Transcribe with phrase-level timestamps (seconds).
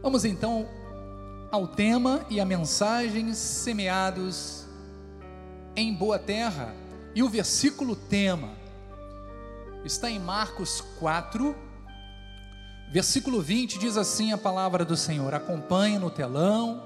[0.00, 0.68] Vamos então
[1.50, 4.64] ao tema e a mensagem semeados
[5.74, 6.72] em boa terra.
[7.16, 8.50] E o versículo tema
[9.84, 11.54] está em Marcos 4,
[12.92, 15.34] versículo 20, diz assim a palavra do Senhor.
[15.34, 16.80] Acompanhe no telão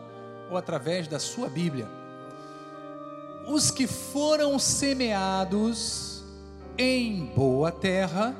[0.51, 1.89] ou através da sua Bíblia.
[3.47, 6.25] Os que foram semeados
[6.79, 8.35] em boa terra,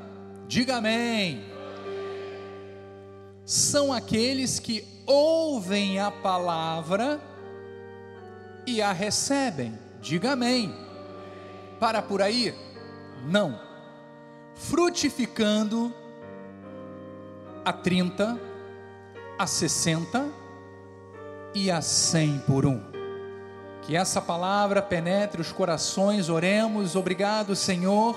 [0.49, 1.52] diga amém
[3.53, 7.21] são aqueles que ouvem a palavra
[8.67, 9.79] e a recebem.
[10.01, 10.75] Diga amém.
[11.79, 12.55] Para por aí?
[13.27, 13.61] Não.
[14.55, 15.93] Frutificando
[17.63, 18.41] a 30,
[19.39, 20.31] a 60
[21.55, 22.81] e a 100 por um.
[23.83, 28.17] Que essa palavra penetre os corações, oremos, obrigado, Senhor,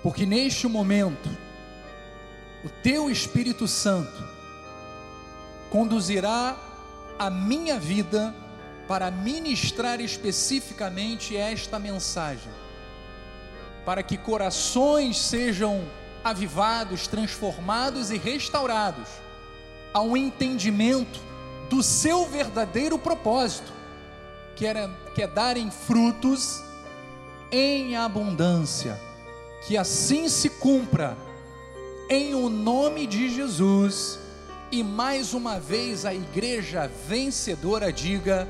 [0.00, 1.28] porque neste momento,
[2.64, 4.22] o teu Espírito Santo
[5.70, 6.56] conduzirá
[7.18, 8.34] a minha vida
[8.88, 12.50] para ministrar especificamente esta mensagem,
[13.84, 15.84] para que corações sejam
[16.24, 19.08] avivados, transformados e restaurados
[19.94, 21.20] ao entendimento
[21.68, 23.72] do seu verdadeiro propósito,
[24.56, 26.62] que, era, que é darem frutos
[27.50, 29.00] em abundância,
[29.66, 31.16] que assim se cumpra
[32.10, 34.18] em o nome de Jesus.
[34.72, 38.48] E mais uma vez a igreja vencedora diga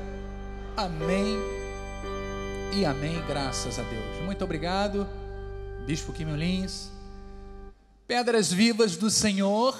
[0.75, 1.37] amém
[2.73, 4.23] e amém, graças a Deus.
[4.25, 5.07] Muito obrigado,
[5.85, 6.89] Bispo Quimio Lins.
[8.07, 9.77] Pedras vivas do Senhor,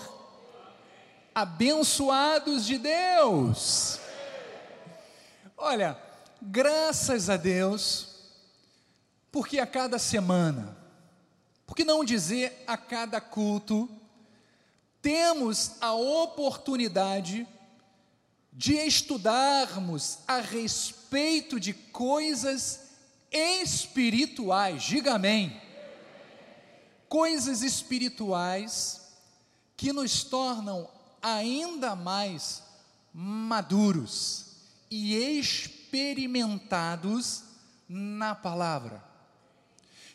[1.34, 4.00] abençoados de Deus.
[5.58, 5.98] Olha,
[6.42, 8.10] graças a Deus,
[9.32, 10.81] porque a cada semana,
[11.72, 13.90] por que não dizer a cada culto,
[15.02, 17.48] temos a oportunidade
[18.52, 22.90] de estudarmos a respeito de coisas
[23.32, 25.62] espirituais, diga amém.
[27.08, 29.00] Coisas espirituais
[29.78, 30.90] que nos tornam
[31.22, 32.64] ainda mais
[33.14, 34.48] maduros
[34.90, 37.44] e experimentados
[37.88, 39.02] na palavra.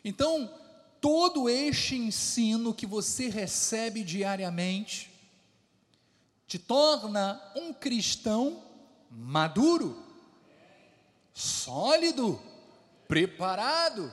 [0.04, 0.65] Então,
[1.00, 5.10] todo este ensino que você recebe diariamente
[6.46, 8.62] te torna um cristão
[9.10, 10.02] maduro,
[11.34, 12.40] sólido,
[13.08, 14.12] preparado.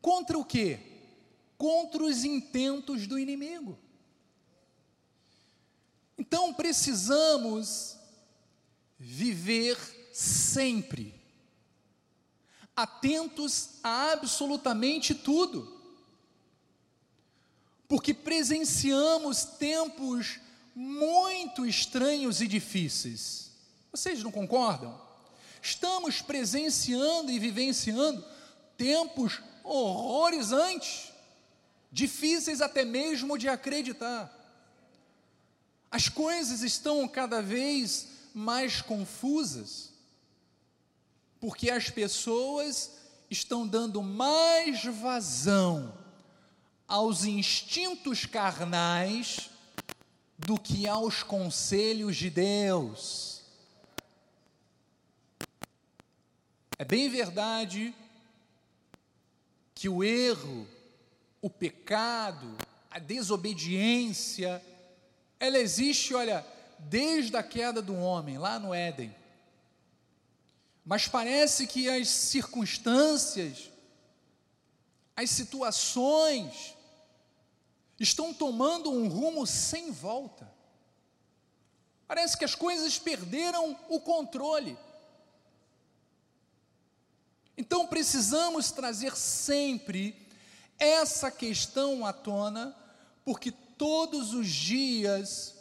[0.00, 0.80] Contra o quê?
[1.56, 3.78] Contra os intentos do inimigo.
[6.18, 7.96] Então precisamos
[8.98, 9.76] viver
[10.12, 11.21] sempre
[12.76, 15.80] atentos a absolutamente tudo,
[17.86, 20.40] porque presenciamos tempos
[20.74, 23.50] muito estranhos e difíceis.
[23.90, 24.98] Vocês não concordam?
[25.60, 28.24] Estamos presenciando e vivenciando
[28.76, 31.12] tempos horrorizantes,
[31.90, 34.32] difíceis até mesmo de acreditar.
[35.90, 39.91] As coisas estão cada vez mais confusas
[41.42, 42.92] porque as pessoas
[43.28, 45.92] estão dando mais vazão
[46.86, 49.50] aos instintos carnais
[50.38, 53.42] do que aos conselhos de Deus.
[56.78, 57.92] É bem verdade
[59.74, 60.64] que o erro,
[61.40, 62.56] o pecado,
[62.88, 64.64] a desobediência,
[65.40, 66.46] ela existe, olha,
[66.78, 69.21] desde a queda do homem, lá no Éden.
[70.84, 73.70] Mas parece que as circunstâncias,
[75.14, 76.74] as situações,
[77.98, 80.50] estão tomando um rumo sem volta.
[82.08, 84.76] Parece que as coisas perderam o controle.
[87.56, 90.16] Então precisamos trazer sempre
[90.78, 92.76] essa questão à tona,
[93.24, 95.54] porque todos os dias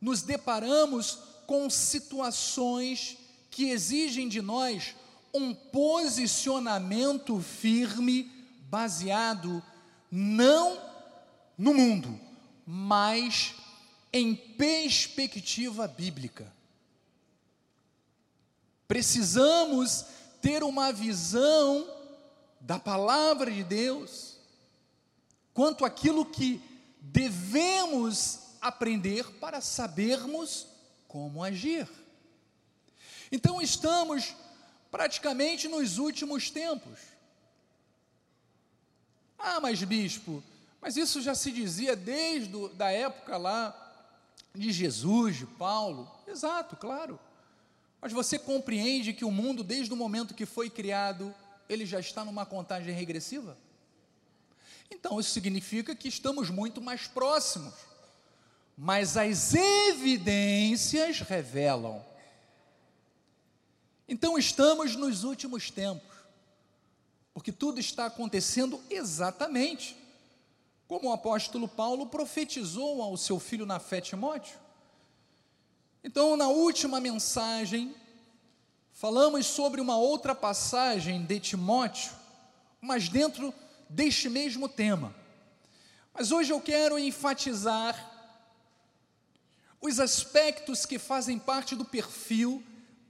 [0.00, 3.16] nos deparamos com situações
[3.58, 4.94] que exigem de nós
[5.34, 8.30] um posicionamento firme,
[8.70, 9.60] baseado
[10.08, 10.80] não
[11.58, 12.20] no mundo,
[12.64, 13.56] mas
[14.12, 16.52] em perspectiva bíblica.
[18.86, 20.04] Precisamos
[20.40, 21.84] ter uma visão
[22.60, 24.36] da palavra de Deus
[25.52, 26.62] quanto àquilo que
[27.00, 30.64] devemos aprender para sabermos
[31.08, 31.88] como agir.
[33.30, 34.34] Então estamos
[34.90, 36.98] praticamente nos últimos tempos.
[39.38, 40.42] Ah, mas bispo,
[40.80, 43.84] mas isso já se dizia desde a época lá
[44.54, 46.10] de Jesus, de Paulo.
[46.26, 47.18] Exato, claro.
[48.00, 51.34] Mas você compreende que o mundo, desde o momento que foi criado,
[51.68, 53.56] ele já está numa contagem regressiva?
[54.90, 57.74] Então, isso significa que estamos muito mais próximos.
[58.76, 62.04] Mas as evidências revelam.
[64.08, 66.16] Então, estamos nos últimos tempos,
[67.34, 69.94] porque tudo está acontecendo exatamente
[70.88, 74.58] como o apóstolo Paulo profetizou ao seu filho na fé Timóteo.
[76.02, 77.94] Então, na última mensagem,
[78.94, 82.12] falamos sobre uma outra passagem de Timóteo,
[82.80, 83.52] mas dentro
[83.90, 85.14] deste mesmo tema.
[86.14, 87.94] Mas hoje eu quero enfatizar
[89.80, 92.64] os aspectos que fazem parte do perfil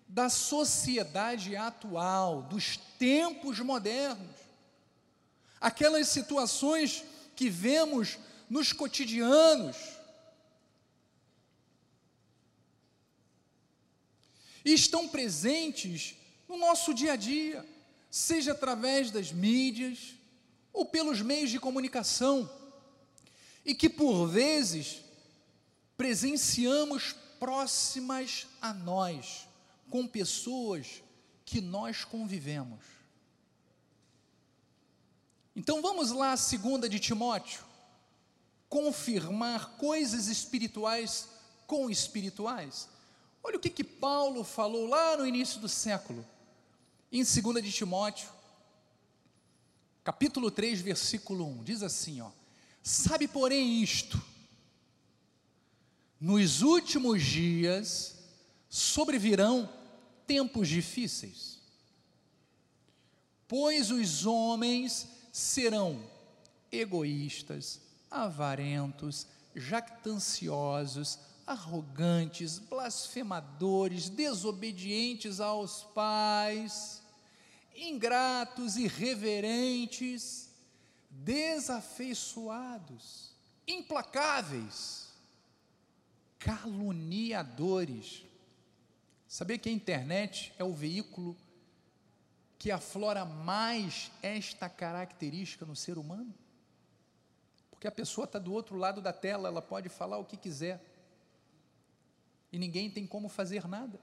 [0.09, 4.37] da sociedade atual, dos tempos modernos.
[5.61, 7.05] Aquelas situações
[7.37, 8.19] que vemos
[8.49, 9.77] nos cotidianos.
[14.65, 16.17] E estão presentes
[16.49, 17.65] no nosso dia a dia,
[18.11, 20.15] seja através das mídias,
[20.73, 22.51] ou pelos meios de comunicação,
[23.65, 25.03] e que por vezes
[25.97, 29.48] presenciamos próximas a nós,
[29.91, 31.03] com pessoas
[31.45, 32.81] que nós convivemos.
[35.57, 37.65] Então vamos lá, segunda de Timóteo,
[38.69, 41.29] confirmar coisas espirituais
[41.67, 42.89] com espirituais.
[43.43, 46.25] Olha o que, que Paulo falou lá no início do século,
[47.11, 48.29] em 2 de Timóteo,
[50.05, 52.31] capítulo 3, versículo 1, diz assim, ó:
[52.83, 54.23] Sabe, porém, isto,
[56.21, 58.17] nos últimos dias
[58.69, 59.69] sobrevirão
[60.29, 61.59] tempos difíceis,
[63.49, 66.05] pois os homens serão
[66.71, 67.81] egoístas,
[68.11, 69.27] avarentos,
[69.57, 77.01] jactanciosos, arrogantes, blasfemadores, desobedientes aos pais,
[77.75, 80.51] ingratos, irreverentes,
[81.09, 83.31] desafeiçoados,
[83.67, 85.09] implacáveis,
[86.39, 88.28] caluniadores.
[89.29, 91.37] Sabia que a internet é o veículo
[92.59, 96.35] que aflora mais esta característica no ser humano?
[97.71, 100.83] Porque a pessoa está do outro lado da tela, ela pode falar o que quiser,
[102.51, 104.01] e ninguém tem como fazer nada.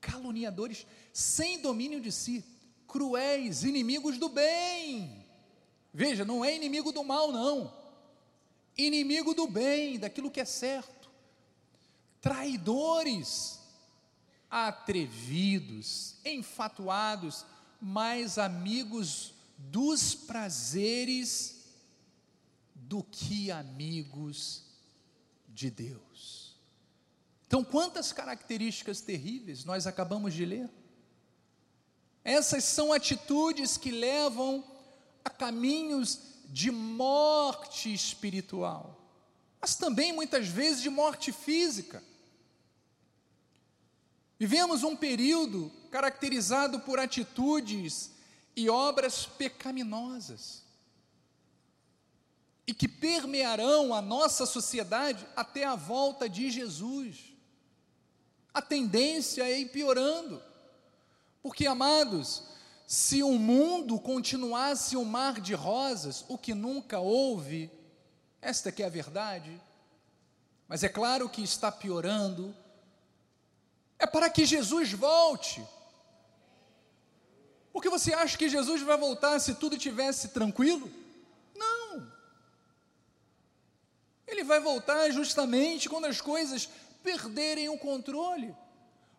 [0.00, 2.44] Caluniadores sem domínio de si,
[2.86, 5.26] cruéis, inimigos do bem.
[5.92, 7.76] Veja, não é inimigo do mal, não.
[8.78, 11.10] Inimigo do bem, daquilo que é certo.
[12.20, 13.59] Traidores,
[14.50, 17.44] atrevidos, enfatuados,
[17.80, 21.64] mais amigos dos prazeres
[22.74, 24.64] do que amigos
[25.48, 26.56] de Deus.
[27.46, 30.70] Então, quantas características terríveis nós acabamos de ler?
[32.24, 34.64] Essas são atitudes que levam
[35.24, 39.00] a caminhos de morte espiritual,
[39.60, 42.02] mas também muitas vezes de morte física.
[44.40, 48.10] Vivemos um período caracterizado por atitudes
[48.56, 50.62] e obras pecaminosas
[52.66, 57.34] e que permearão a nossa sociedade até a volta de Jesus.
[58.54, 60.42] A tendência é ir piorando.
[61.42, 62.44] Porque, amados,
[62.86, 67.70] se o mundo continuasse um mar de rosas, o que nunca houve,
[68.40, 69.60] esta que é a verdade,
[70.66, 72.56] mas é claro que está piorando,
[74.00, 75.62] é para que Jesus volte.
[77.72, 80.90] Porque você acha que Jesus vai voltar se tudo tivesse tranquilo?
[81.54, 82.10] Não.
[84.26, 86.68] Ele vai voltar justamente quando as coisas
[87.02, 88.54] perderem o controle.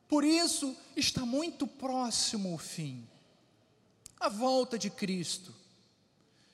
[0.10, 3.08] Por isso, está muito próximo o fim
[4.22, 5.52] a volta de Cristo.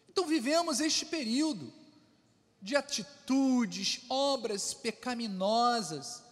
[0.09, 1.71] Então, vivemos este período
[2.61, 6.23] de atitudes, obras pecaminosas.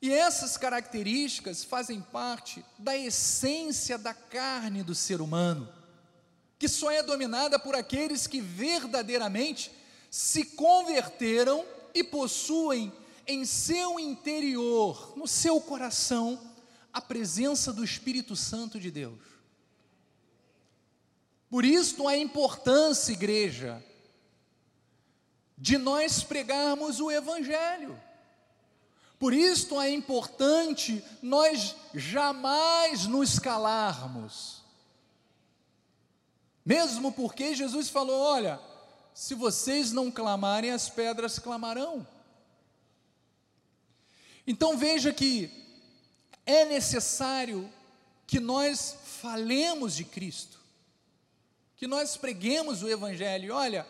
[0.00, 5.68] E essas características fazem parte da essência da carne do ser humano,
[6.58, 9.72] que só é dominada por aqueles que verdadeiramente
[10.10, 12.92] se converteram e possuem
[13.26, 16.40] em seu interior, no seu coração,
[16.92, 19.20] a presença do Espírito Santo de Deus.
[21.50, 23.84] Por isso a importância, igreja,
[25.56, 27.98] de nós pregarmos o Evangelho.
[29.18, 34.62] Por isso é importante nós jamais nos calarmos.
[36.64, 38.60] Mesmo porque Jesus falou: olha,
[39.12, 42.06] se vocês não clamarem, as pedras clamarão.
[44.46, 45.50] Então veja que
[46.46, 47.70] é necessário
[48.26, 50.60] que nós falemos de Cristo,
[51.76, 53.54] que nós preguemos o Evangelho.
[53.54, 53.84] Olha,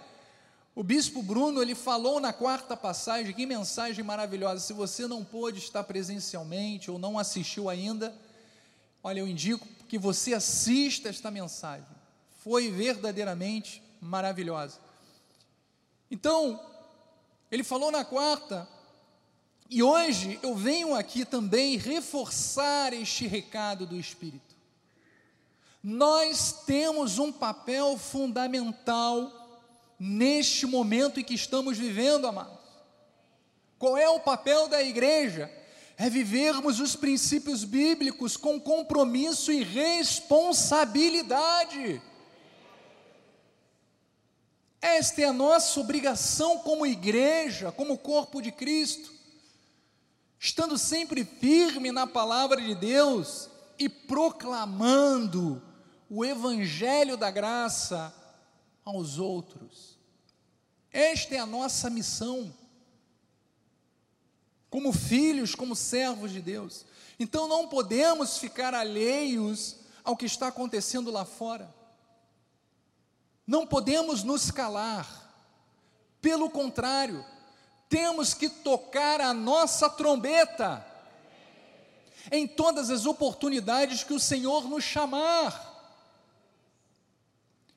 [0.79, 4.61] o bispo Bruno ele falou na quarta passagem, que mensagem maravilhosa.
[4.61, 8.15] Se você não pôde estar presencialmente ou não assistiu ainda,
[9.03, 11.85] olha, eu indico que você assista esta mensagem.
[12.45, 14.79] Foi verdadeiramente maravilhosa.
[16.09, 16.65] Então,
[17.51, 18.69] ele falou na quarta,
[19.69, 24.55] e hoje eu venho aqui também reforçar este recado do Espírito.
[25.83, 29.38] Nós temos um papel fundamental
[29.99, 32.57] neste momento em que estamos vivendo, amados.
[33.79, 35.51] Qual é o papel da igreja?
[35.97, 42.01] É vivermos os princípios bíblicos com compromisso e responsabilidade.
[44.81, 49.13] Esta é a nossa obrigação como igreja, como corpo de Cristo,
[50.39, 55.61] estando sempre firme na palavra de Deus e proclamando
[56.09, 58.15] o evangelho da graça
[58.85, 59.88] aos outros.
[60.93, 62.55] Esta é a nossa missão,
[64.71, 66.85] como filhos, como servos de Deus.
[67.19, 71.75] Então não podemos ficar alheios ao que está acontecendo lá fora.
[73.47, 75.27] Não podemos nos calar.
[76.21, 77.25] Pelo contrário,
[77.89, 80.85] temos que tocar a nossa trombeta
[82.31, 85.67] em todas as oportunidades que o Senhor nos chamar.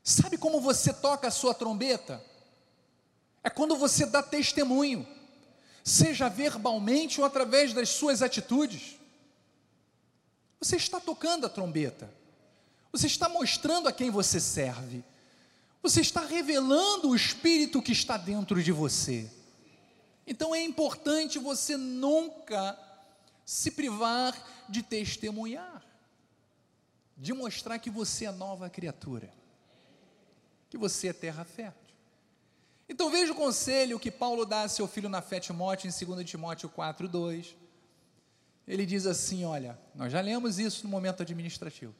[0.04, 2.31] Sabe como você toca a sua trombeta?
[3.44, 5.08] É quando você dá testemunho,
[5.84, 9.00] seja verbalmente ou através das suas atitudes.
[10.60, 12.14] Você está tocando a trombeta,
[12.92, 15.04] você está mostrando a quem você serve.
[15.82, 19.30] Você está revelando o espírito que está dentro de você.
[20.28, 22.78] Então é importante você nunca
[23.44, 24.36] se privar
[24.70, 25.84] de testemunhar,
[27.18, 29.34] de mostrar que você é nova criatura,
[30.70, 31.81] que você é terra fértil.
[32.92, 36.30] Então veja o conselho que Paulo dá a seu filho na fé Timóteo, em 2
[36.30, 37.56] Timóteo 4, 2.
[38.68, 41.96] Ele diz assim: Olha, nós já lemos isso no momento administrativo.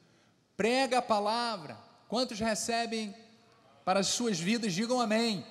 [0.54, 1.78] Prega a palavra.
[2.08, 3.16] Quantos recebem
[3.86, 5.42] para as suas vidas, digam amém.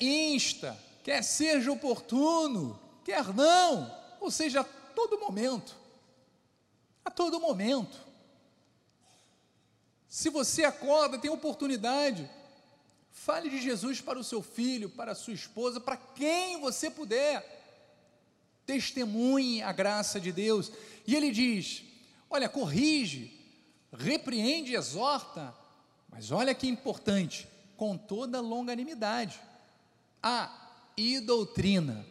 [0.00, 0.34] amém.
[0.34, 5.76] Insta, quer seja oportuno, quer não, ou seja, a todo momento.
[7.04, 8.04] A todo momento.
[10.08, 12.28] Se você acorda, tem oportunidade,
[13.24, 17.58] fale de Jesus para o seu filho, para a sua esposa, para quem você puder.
[18.66, 20.70] Testemunhe a graça de Deus.
[21.06, 21.82] E ele diz:
[22.28, 23.38] olha, corrige,
[23.92, 25.58] repreende, exorta
[26.10, 29.40] mas olha que importante, com toda longanimidade.
[30.22, 30.50] Ah,
[30.96, 32.04] e doutrina.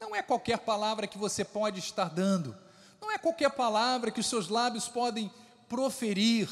[0.00, 2.56] Não é qualquer palavra que você pode estar dando,
[3.00, 5.30] não é qualquer palavra que os seus lábios podem
[5.68, 6.48] proferir,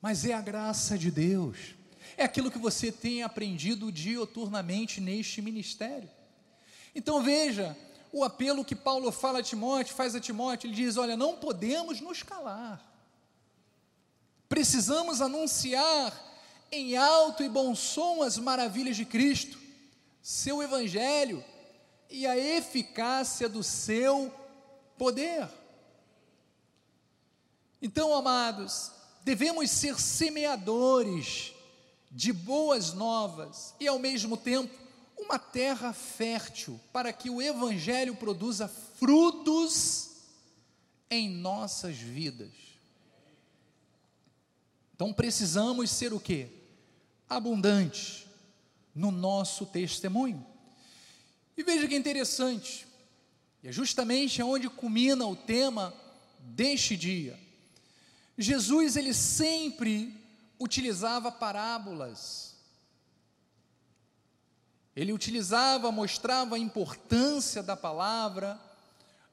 [0.00, 1.74] mas é a graça de Deus,
[2.18, 6.10] é aquilo que você tem aprendido dioturnamente neste ministério.
[6.94, 7.74] Então veja,
[8.12, 12.00] o apelo que Paulo fala a Timóteo, faz a Timóteo, ele diz: Olha, não podemos
[12.00, 12.84] nos calar,
[14.48, 16.12] Precisamos anunciar
[16.72, 19.58] em alto e bom som as maravilhas de Cristo,
[20.22, 21.44] seu Evangelho
[22.08, 24.32] e a eficácia do seu
[24.96, 25.48] poder.
[27.80, 28.90] Então, amados,
[29.22, 31.52] devemos ser semeadores
[32.10, 34.74] de boas novas e, ao mesmo tempo,
[35.16, 40.10] uma terra fértil para que o Evangelho produza frutos
[41.10, 42.50] em nossas vidas.
[44.94, 46.48] Então precisamos ser o que?
[47.28, 48.26] Abundantes
[48.94, 50.44] no nosso testemunho.
[51.56, 52.86] E veja que interessante,
[53.62, 55.94] e é justamente onde culmina o tema
[56.40, 57.38] deste dia.
[58.36, 60.14] Jesus, ele sempre
[60.58, 62.54] utilizava parábolas.
[64.96, 68.60] Ele utilizava, mostrava a importância da palavra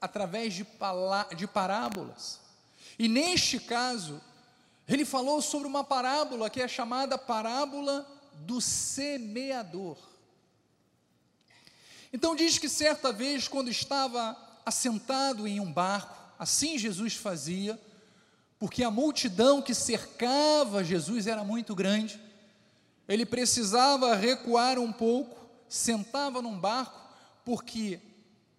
[0.00, 0.66] através de,
[1.36, 2.38] de parábolas.
[2.98, 4.20] E neste caso,
[4.86, 9.98] ele falou sobre uma parábola que é chamada parábola do semeador.
[12.12, 17.80] Então diz que certa vez, quando estava assentado em um barco, assim Jesus fazia,
[18.58, 22.20] porque a multidão que cercava Jesus era muito grande,
[23.08, 27.00] ele precisava recuar um pouco, sentava num barco,
[27.44, 28.00] porque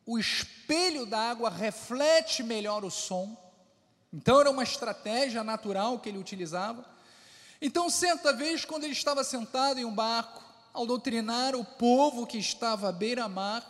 [0.05, 3.35] o espelho da água reflete melhor o som,
[4.13, 6.85] então era uma estratégia natural que ele utilizava.
[7.61, 12.37] Então, certa vez, quando ele estava sentado em um barco, ao doutrinar o povo que
[12.37, 13.65] estava à beira-mar,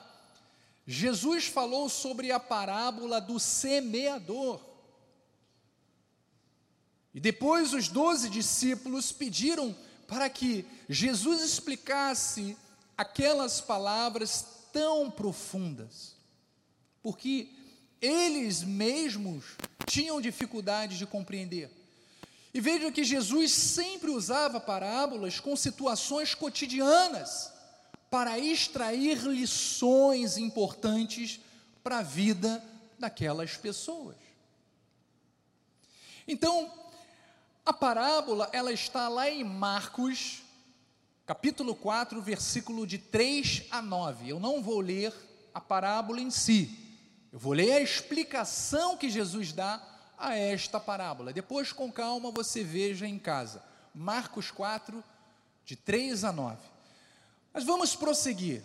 [0.86, 4.60] Jesus falou sobre a parábola do semeador.
[7.18, 9.76] E depois os doze discípulos pediram
[10.08, 12.56] para que Jesus explicasse
[12.96, 16.16] aquelas palavras tão profundas,
[17.02, 17.50] porque
[18.00, 19.46] eles mesmos
[19.88, 21.72] tinham dificuldade de compreender.
[22.54, 27.52] E veja que Jesus sempre usava parábolas com situações cotidianas
[28.12, 31.40] para extrair lições importantes
[31.84, 32.64] para a vida
[33.00, 34.18] daquelas pessoas.
[36.28, 36.72] Então,
[37.68, 40.42] a parábola, ela está lá em Marcos,
[41.26, 44.30] capítulo 4, versículo de 3 a 9.
[44.30, 45.14] Eu não vou ler
[45.54, 46.80] a parábola em si.
[47.30, 49.86] Eu vou ler a explicação que Jesus dá
[50.18, 51.34] a esta parábola.
[51.34, 53.62] Depois, com calma, você veja em casa.
[53.94, 55.04] Marcos 4,
[55.66, 56.58] de 3 a 9.
[57.54, 58.64] Mas vamos prosseguir.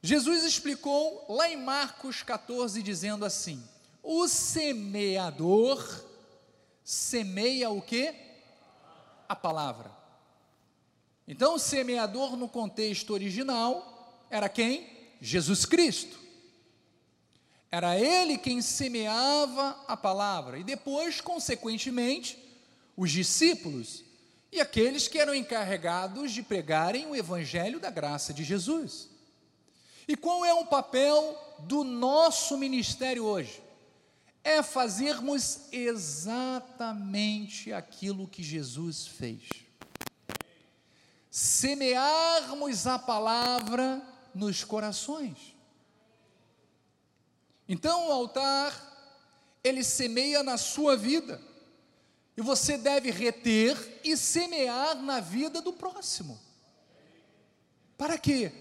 [0.00, 3.62] Jesus explicou lá em Marcos 14, dizendo assim:
[4.02, 6.13] O semeador
[6.84, 8.14] semeia o que?
[9.26, 9.90] A palavra.
[11.26, 14.86] Então, o semeador no contexto original era quem?
[15.20, 16.18] Jesus Cristo.
[17.72, 22.38] Era ele quem semeava a palavra, e depois, consequentemente,
[22.96, 24.04] os discípulos
[24.52, 29.08] e aqueles que eram encarregados de pregarem o evangelho da graça de Jesus.
[30.06, 33.63] E qual é o papel do nosso ministério hoje?
[34.44, 39.48] É fazermos exatamente aquilo que Jesus fez.
[41.30, 44.02] Semearmos a palavra
[44.34, 45.56] nos corações.
[47.66, 48.92] Então o altar,
[49.64, 51.40] ele semeia na sua vida,
[52.36, 56.38] e você deve reter e semear na vida do próximo.
[57.96, 58.52] Para quê?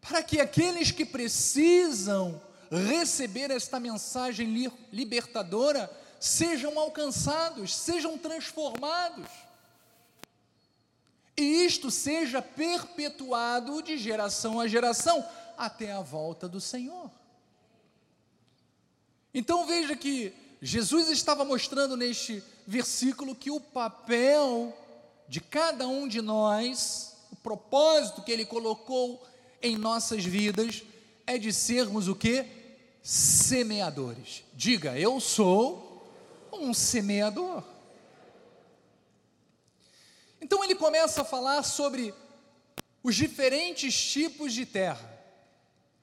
[0.00, 9.28] Para que aqueles que precisam receber esta mensagem li libertadora sejam alcançados, sejam transformados.
[11.36, 15.24] E isto seja perpetuado de geração a geração
[15.56, 17.10] até a volta do Senhor.
[19.34, 24.74] Então veja que Jesus estava mostrando neste versículo que o papel
[25.28, 29.22] de cada um de nós, o propósito que ele colocou
[29.60, 30.82] em nossas vidas
[31.26, 32.46] é de sermos o que?
[33.06, 34.42] Semeadores.
[34.52, 36.10] Diga, eu sou
[36.52, 37.62] um semeador.
[40.40, 42.12] Então ele começa a falar sobre
[43.04, 45.08] os diferentes tipos de terra.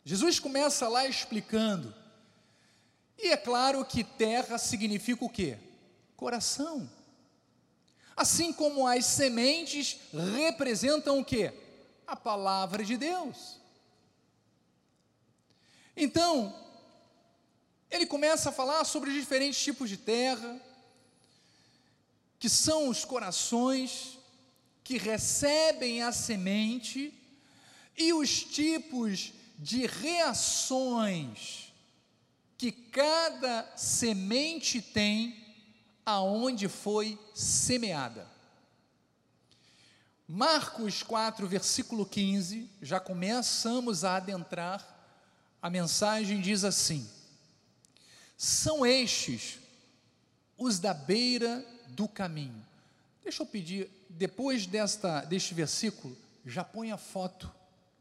[0.06, 1.94] Jesus começa lá explicando
[3.18, 5.58] e é claro que terra significa o quê?
[6.16, 6.90] Coração.
[8.16, 10.00] Assim como as sementes
[10.38, 11.54] representam o quê?
[12.08, 13.60] A palavra de Deus.
[15.98, 16.64] Então,
[17.94, 20.60] ele começa a falar sobre os diferentes tipos de terra,
[22.40, 24.18] que são os corações
[24.84, 27.14] que recebem a semente,
[27.96, 31.72] e os tipos de reações
[32.58, 35.38] que cada semente tem
[36.04, 38.28] aonde foi semeada.
[40.28, 44.84] Marcos 4, versículo 15, já começamos a adentrar,
[45.62, 47.08] a mensagem diz assim:
[48.44, 49.58] São estes
[50.58, 52.62] os da beira do caminho.
[53.24, 56.14] Deixa eu pedir, depois desta, deste versículo,
[56.46, 57.50] já põe a foto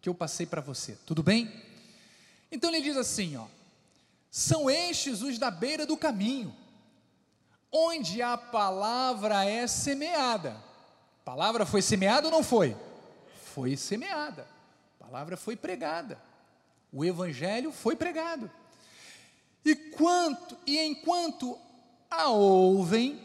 [0.00, 1.48] que eu passei para você, tudo bem?
[2.50, 3.46] Então ele diz assim, ó,
[4.32, 6.52] são estes os da beira do caminho,
[7.70, 10.56] onde a palavra é semeada.
[11.24, 12.76] Palavra foi semeada ou não foi?
[13.54, 14.44] Foi semeada.
[14.98, 16.20] A palavra foi pregada.
[16.92, 18.50] O evangelho foi pregado.
[19.64, 21.58] E quanto e enquanto
[22.10, 23.20] a ouvem,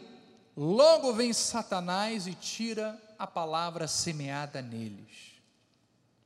[0.56, 5.40] logo vem Satanás e tira a palavra semeada neles.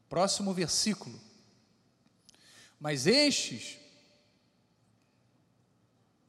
[0.08, 1.18] Próximo versículo.
[2.78, 3.82] Mas estes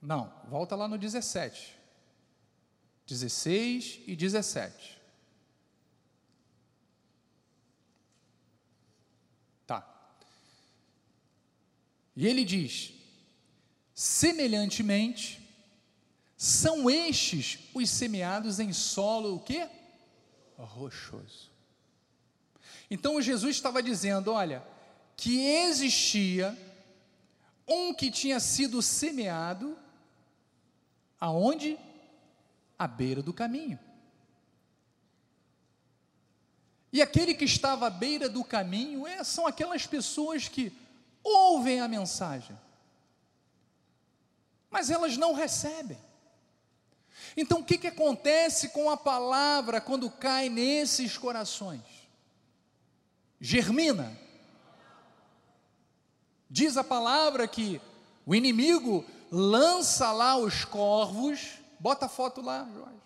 [0.03, 1.79] não, volta lá no 17.
[3.07, 5.01] 16 e 17.
[9.65, 9.87] Tá.
[12.13, 12.93] E ele diz:
[14.03, 15.41] semelhantemente,
[16.35, 19.69] são estes os semeados em solo o quê?
[20.57, 21.49] Rochoso.
[22.91, 24.61] Então Jesus estava dizendo, olha,
[25.15, 26.57] que existia
[27.65, 29.77] um que tinha sido semeado
[31.17, 31.79] Aonde?
[32.77, 33.79] À beira do caminho.
[36.91, 40.73] E aquele que estava à beira do caminho é, são aquelas pessoas que
[41.23, 42.59] ouvem a mensagem,
[44.73, 45.99] mas elas não recebem.
[47.37, 51.83] Então, o que, que acontece com a palavra quando cai nesses corações?
[53.39, 54.17] Germina.
[56.49, 57.79] Diz a palavra que
[58.25, 62.99] o inimigo lança lá os corvos, bota a foto lá, Jorge.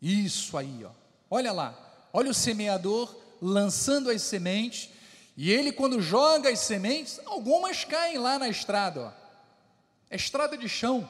[0.00, 0.90] Isso aí, ó.
[1.30, 1.74] Olha lá,
[2.14, 4.88] olha o semeador lançando as sementes,
[5.36, 9.21] e ele, quando joga as sementes, algumas caem lá na estrada, ó.
[10.12, 11.08] É estrada de chão.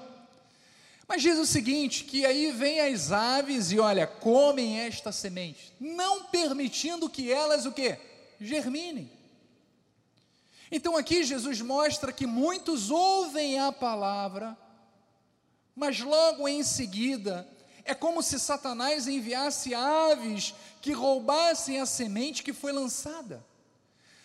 [1.09, 6.27] Mas diz o seguinte: que aí vem as aves e olha, comem esta semente, não
[6.27, 7.99] permitindo que elas o que?
[8.41, 9.11] Germinem.
[10.71, 14.57] Então aqui Jesus mostra que muitos ouvem a palavra,
[15.75, 17.47] mas logo em seguida
[17.85, 23.45] é como se Satanás enviasse aves que roubassem a semente que foi lançada.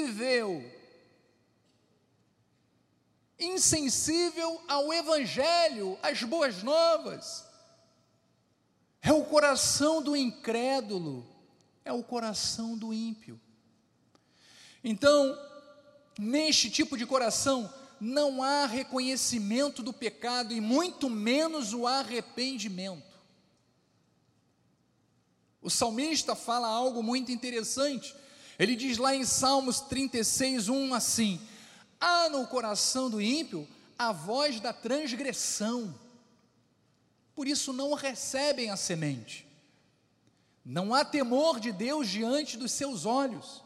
[3.39, 7.45] insensível ao Evangelho, às boas novas.
[9.03, 11.27] É o coração do incrédulo,
[11.85, 13.39] é o coração do ímpio.
[14.83, 15.39] Então,
[16.19, 23.14] neste tipo de coração, não há reconhecimento do pecado e muito menos o arrependimento.
[25.65, 28.15] O salmista fala algo muito interessante.
[28.59, 31.41] Ele diz lá em Salmos 36, 1 assim:
[31.99, 33.67] Há no coração do ímpio
[33.99, 35.99] a voz da transgressão.
[37.35, 39.49] Por isso não recebem a semente.
[40.63, 43.63] Não há temor de Deus diante dos seus olhos.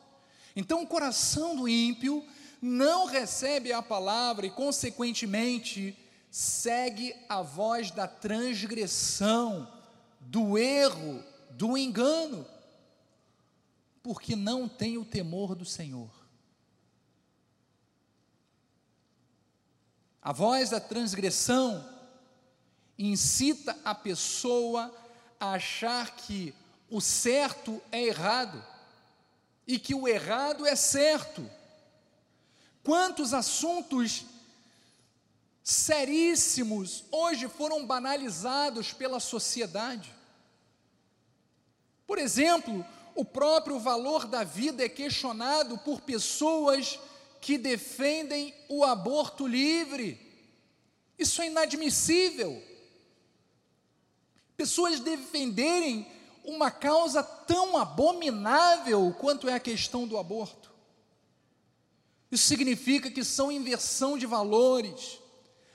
[0.54, 2.24] Então o coração do ímpio
[2.62, 5.98] não recebe a palavra e, consequentemente,
[6.30, 9.68] segue a voz da transgressão,
[10.20, 11.24] do erro,
[11.58, 12.46] do engano,
[14.00, 16.08] porque não tem o temor do Senhor.
[20.22, 21.84] A voz da transgressão
[22.96, 24.94] incita a pessoa
[25.40, 26.54] a achar que
[26.88, 28.64] o certo é errado
[29.66, 31.50] e que o errado é certo.
[32.84, 34.26] Quantos assuntos
[35.64, 40.17] seríssimos hoje foram banalizados pela sociedade?
[42.08, 46.98] Por exemplo, o próprio valor da vida é questionado por pessoas
[47.38, 50.18] que defendem o aborto livre.
[51.18, 52.62] Isso é inadmissível.
[54.56, 56.10] Pessoas defenderem
[56.42, 60.72] uma causa tão abominável quanto é a questão do aborto.
[62.30, 65.18] Isso significa que são inversão de valores.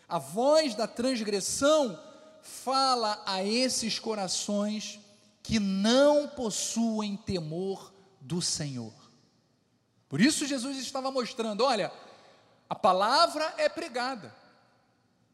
[0.09, 2.01] A voz da transgressão
[2.41, 5.02] fala a esses corações
[5.43, 8.93] que não possuem temor do Senhor.
[10.07, 11.91] Por isso Jesus estava mostrando: olha,
[12.69, 14.33] a palavra é pregada,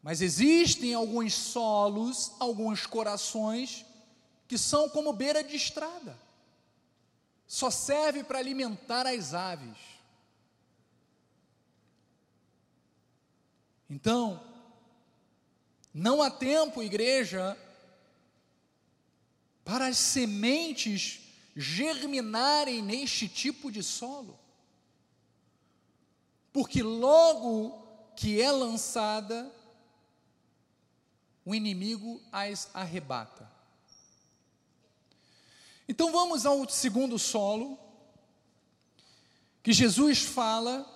[0.02, 3.86] mas existem alguns solos, alguns corações
[4.48, 6.18] que são como beira de estrada,
[7.46, 9.78] só serve para alimentar as aves.
[13.88, 14.40] Então,
[15.92, 17.56] não há tempo, igreja,
[19.70, 21.20] para as sementes
[21.54, 24.40] germinarem neste tipo de solo
[26.52, 29.50] porque logo que é lançada,
[31.44, 33.50] o inimigo as arrebata.
[35.88, 37.78] Então vamos ao segundo solo,
[39.62, 40.86] que Jesus fala,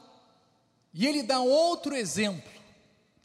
[0.93, 2.53] e ele dá outro exemplo.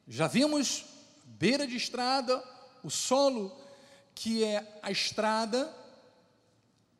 [0.07, 0.85] Já vimos
[1.25, 2.43] beira de estrada,
[2.83, 3.55] o solo
[4.21, 5.73] que é a estrada,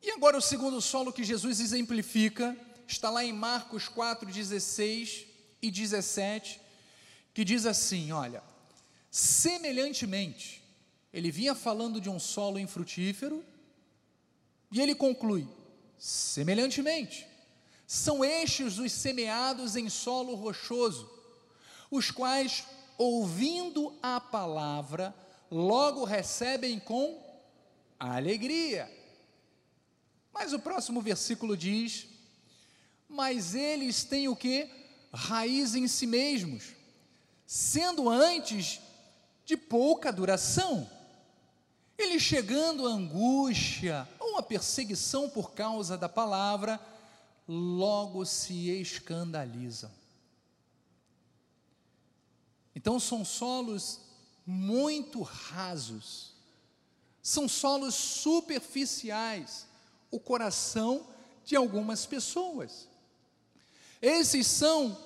[0.02, 2.56] e agora o segundo solo que Jesus exemplifica
[2.88, 5.26] está lá em Marcos 4, 16
[5.60, 6.58] e 17,
[7.34, 8.42] que diz assim: olha,
[9.10, 10.62] semelhantemente,
[11.12, 13.44] ele vinha falando de um solo infrutífero,
[14.72, 15.46] e ele conclui:
[15.98, 17.26] semelhantemente,
[17.86, 21.06] são estes os semeados em solo rochoso,
[21.90, 22.64] os quais,
[22.96, 25.14] ouvindo a palavra,
[25.50, 27.20] logo recebem com
[27.98, 28.90] alegria.
[30.32, 32.06] Mas o próximo versículo diz:
[33.10, 34.70] mas eles têm o que?
[35.12, 36.76] Raiz em si mesmos,
[37.44, 38.80] sendo antes
[39.44, 40.88] de pouca duração.
[41.98, 46.80] Eles chegando a angústia ou a perseguição por causa da palavra,
[47.48, 49.90] logo se escandalizam.
[52.74, 54.00] Então são solos
[54.46, 56.34] muito rasos,
[57.22, 59.66] são solos superficiais,
[60.10, 61.06] o coração
[61.44, 62.88] de algumas pessoas.
[64.00, 64.98] Esses são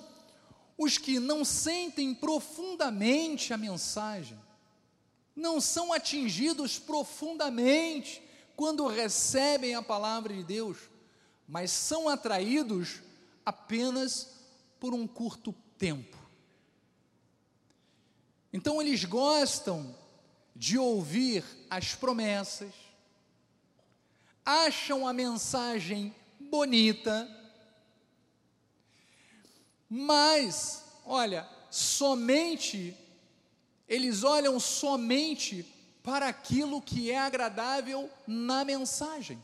[0.77, 4.39] os que não sentem profundamente a mensagem,
[5.35, 8.21] não são atingidos profundamente
[8.55, 10.77] quando recebem a palavra de Deus,
[11.47, 13.01] mas são atraídos
[13.45, 14.29] apenas
[14.79, 16.24] por um curto tempo.
[18.55, 19.93] Então eles gostam
[20.55, 22.71] de ouvir as promessas,
[24.45, 27.29] acham a mensagem bonita,
[29.89, 32.95] mas, olha, somente,
[33.89, 35.65] eles olham somente
[36.01, 39.43] para aquilo que é agradável na mensagem,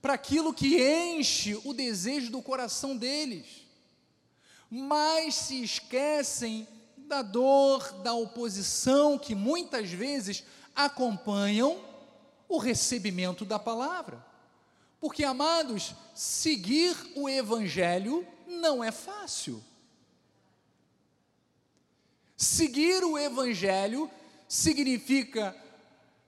[0.00, 3.66] para aquilo que enche o desejo do coração deles,
[4.70, 6.68] mas se esquecem
[7.08, 10.44] da dor, da oposição que muitas vezes
[10.76, 11.82] acompanham
[12.48, 14.24] o recebimento da palavra.
[15.00, 19.64] Porque, amados, seguir o Evangelho não é fácil.
[22.36, 24.10] Seguir o Evangelho
[24.46, 25.56] significa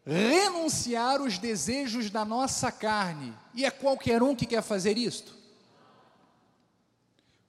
[0.05, 5.39] renunciar os desejos da nossa carne, e é qualquer um que quer fazer isto.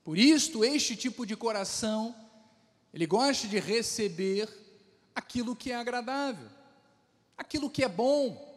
[0.03, 2.15] Por isto, este tipo de coração,
[2.93, 4.49] ele gosta de receber
[5.15, 6.49] aquilo que é agradável,
[7.37, 8.49] aquilo que é bom,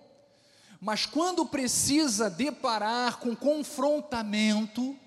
[0.80, 4.98] mas quando precisa deparar com confrontamento,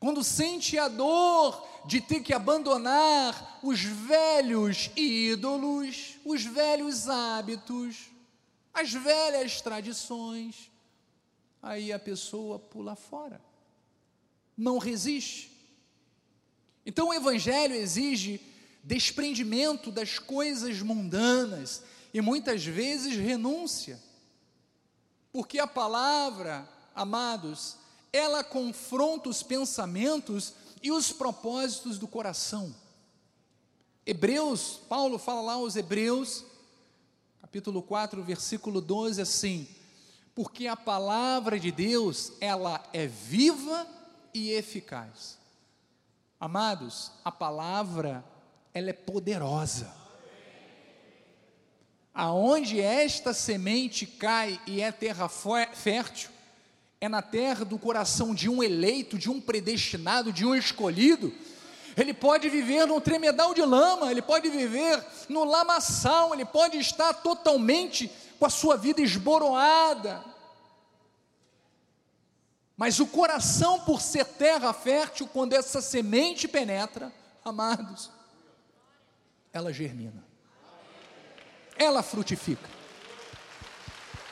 [0.00, 8.10] quando sente a dor de ter que abandonar os velhos ídolos, os velhos hábitos,
[8.74, 10.70] as velhas tradições,
[11.62, 13.40] aí a pessoa pula fora,
[14.56, 15.55] não resiste.
[16.86, 18.40] Então o Evangelho exige
[18.82, 21.82] desprendimento das coisas mundanas
[22.14, 24.00] e muitas vezes renúncia,
[25.32, 27.76] porque a palavra, amados,
[28.12, 32.74] ela confronta os pensamentos e os propósitos do coração.
[34.06, 36.44] Hebreus, Paulo fala lá aos Hebreus,
[37.42, 39.66] capítulo 4, versículo 12, assim:
[40.36, 43.86] porque a palavra de Deus, ela é viva
[44.32, 45.38] e eficaz.
[46.38, 48.22] Amados, a palavra,
[48.74, 49.90] ela é poderosa.
[52.12, 56.30] Aonde esta semente cai e é terra fértil,
[57.00, 61.32] é na terra do coração de um eleito, de um predestinado, de um escolhido.
[61.96, 67.14] Ele pode viver num tremedal de lama, ele pode viver no lamaçal, ele pode estar
[67.14, 70.22] totalmente com a sua vida esboroada.
[72.76, 77.10] Mas o coração, por ser terra fértil, quando essa semente penetra,
[77.42, 78.10] amados,
[79.52, 80.22] ela germina,
[81.78, 82.68] ela frutifica.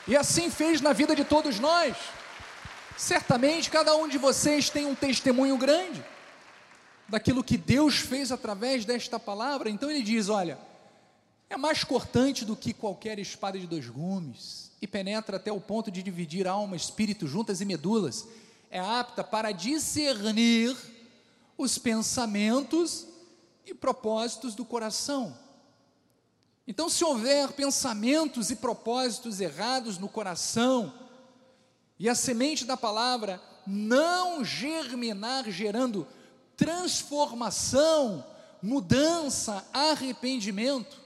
[0.07, 1.97] E assim fez na vida de todos nós.
[2.95, 6.05] Certamente cada um de vocês tem um testemunho grande
[7.09, 9.69] daquilo que Deus fez através desta palavra.
[9.71, 10.59] Então ele diz: Olha,
[11.49, 15.91] é mais cortante do que qualquer espada de dois gumes e penetra até o ponto
[15.91, 18.27] de dividir alma, espírito, juntas e medulas.
[18.69, 20.77] É apta para discernir
[21.57, 23.07] os pensamentos
[23.65, 25.35] e propósitos do coração.
[26.67, 30.93] Então, se houver pensamentos e propósitos errados no coração,
[31.97, 36.07] e a semente da palavra não germinar, gerando
[36.55, 38.23] transformação,
[38.61, 41.01] mudança, arrependimento,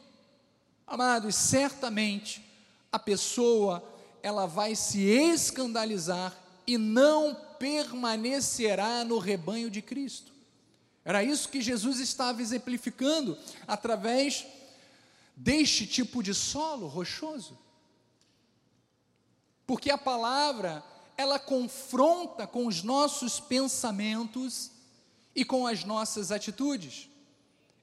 [0.85, 2.48] amados, certamente
[2.91, 3.83] a pessoa
[4.21, 10.31] ela vai se escandalizar e não permanecerá no rebanho de Cristo.
[11.03, 14.45] Era isso que Jesus estava exemplificando através
[15.35, 17.57] deste tipo de solo rochoso.
[19.65, 20.83] Porque a palavra,
[21.17, 24.71] ela confronta com os nossos pensamentos
[25.35, 27.09] e com as nossas atitudes.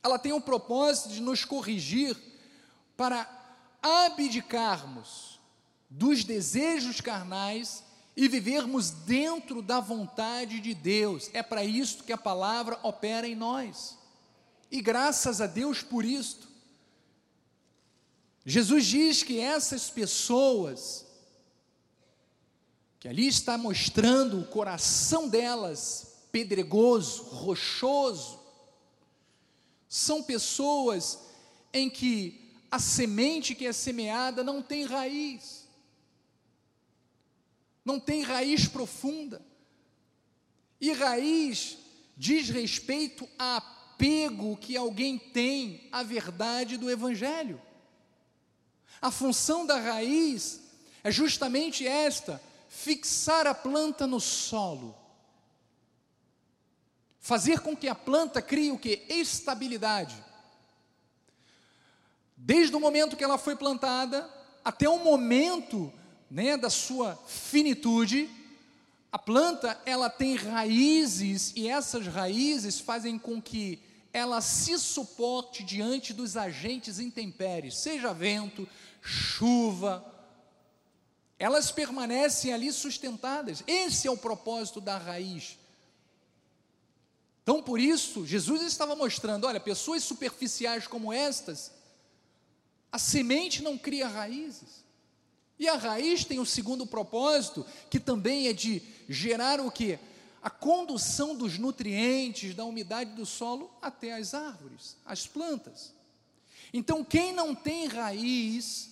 [0.03, 2.17] Ela tem o propósito de nos corrigir
[2.97, 3.25] para
[3.87, 5.39] abdicarmos
[5.89, 7.85] dos desejos carnais
[8.17, 11.31] e vivermos dentro da vontade de Deus.
[11.33, 13.99] É para isso que a palavra opera em nós.
[14.71, 16.49] E graças a Deus por isto.
[18.45, 21.07] Jesus diz que essas pessoas
[22.99, 28.39] que ali está mostrando o coração delas pedregoso, rochoso.
[29.89, 31.19] São pessoas
[31.73, 32.46] em que
[32.77, 35.67] a semente que é semeada não tem raiz,
[37.83, 39.41] não tem raiz profunda.
[40.79, 41.79] E raiz
[42.19, 47.61] diz respeito a apego que alguém tem à verdade do Evangelho.
[49.01, 50.61] A função da raiz
[51.03, 54.95] é justamente esta: fixar a planta no solo,
[57.21, 59.07] fazer com que a planta crie o que?
[59.09, 60.26] Estabilidade.
[62.37, 64.29] Desde o momento que ela foi plantada
[64.65, 65.93] até o momento
[66.31, 68.29] né, da sua finitude,
[69.11, 73.81] a planta ela tem raízes e essas raízes fazem com que
[74.13, 78.69] ela se suporte diante dos agentes intempéries, seja vento,
[79.01, 80.05] chuva,
[81.39, 83.63] elas permanecem ali sustentadas.
[83.67, 85.59] Esse é o propósito da raiz.
[87.43, 91.71] Então, por isso, Jesus estava mostrando: olha, pessoas superficiais como estas,
[92.91, 94.85] a semente não cria raízes.
[95.59, 99.99] E a raiz tem o segundo propósito, que também é de gerar o que?
[100.43, 105.95] A condução dos nutrientes, da umidade do solo até as árvores, as plantas.
[106.73, 108.91] Então, quem não tem raiz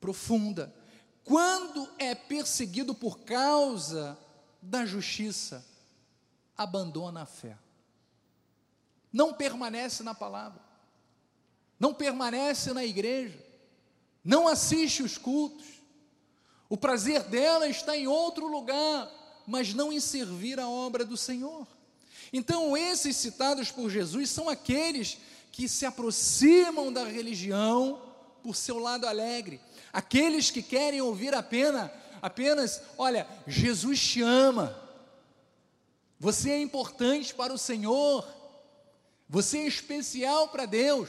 [0.00, 0.74] profunda,
[1.22, 4.18] quando é perseguido por causa
[4.62, 5.64] da justiça,
[6.56, 7.56] abandona a fé,
[9.12, 10.69] não permanece na palavra,
[11.80, 13.42] não permanece na igreja,
[14.22, 15.66] não assiste os cultos.
[16.68, 19.10] O prazer dela está em outro lugar,
[19.46, 21.66] mas não em servir a obra do Senhor.
[22.32, 25.18] Então, esses citados por Jesus são aqueles
[25.50, 28.00] que se aproximam da religião
[28.42, 29.60] por seu lado alegre,
[29.92, 31.90] aqueles que querem ouvir apenas,
[32.22, 34.78] apenas, olha, Jesus te ama.
[36.18, 38.26] Você é importante para o Senhor.
[39.28, 41.08] Você é especial para Deus.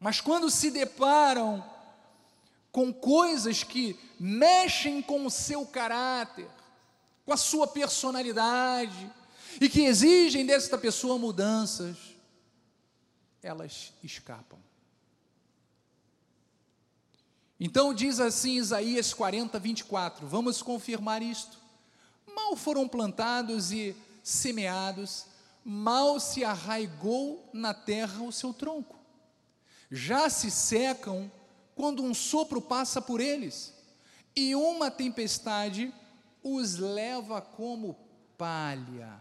[0.00, 1.62] Mas quando se deparam
[2.72, 6.48] com coisas que mexem com o seu caráter,
[7.26, 9.12] com a sua personalidade,
[9.60, 11.96] e que exigem desta pessoa mudanças,
[13.42, 14.58] elas escapam.
[17.58, 21.58] Então diz assim Isaías 40, 24: vamos confirmar isto.
[22.34, 25.26] Mal foram plantados e semeados,
[25.62, 28.99] mal se arraigou na terra o seu tronco
[29.90, 31.30] já se secam
[31.74, 33.74] quando um sopro passa por eles,
[34.36, 35.92] e uma tempestade
[36.42, 37.96] os leva como
[38.38, 39.20] palha.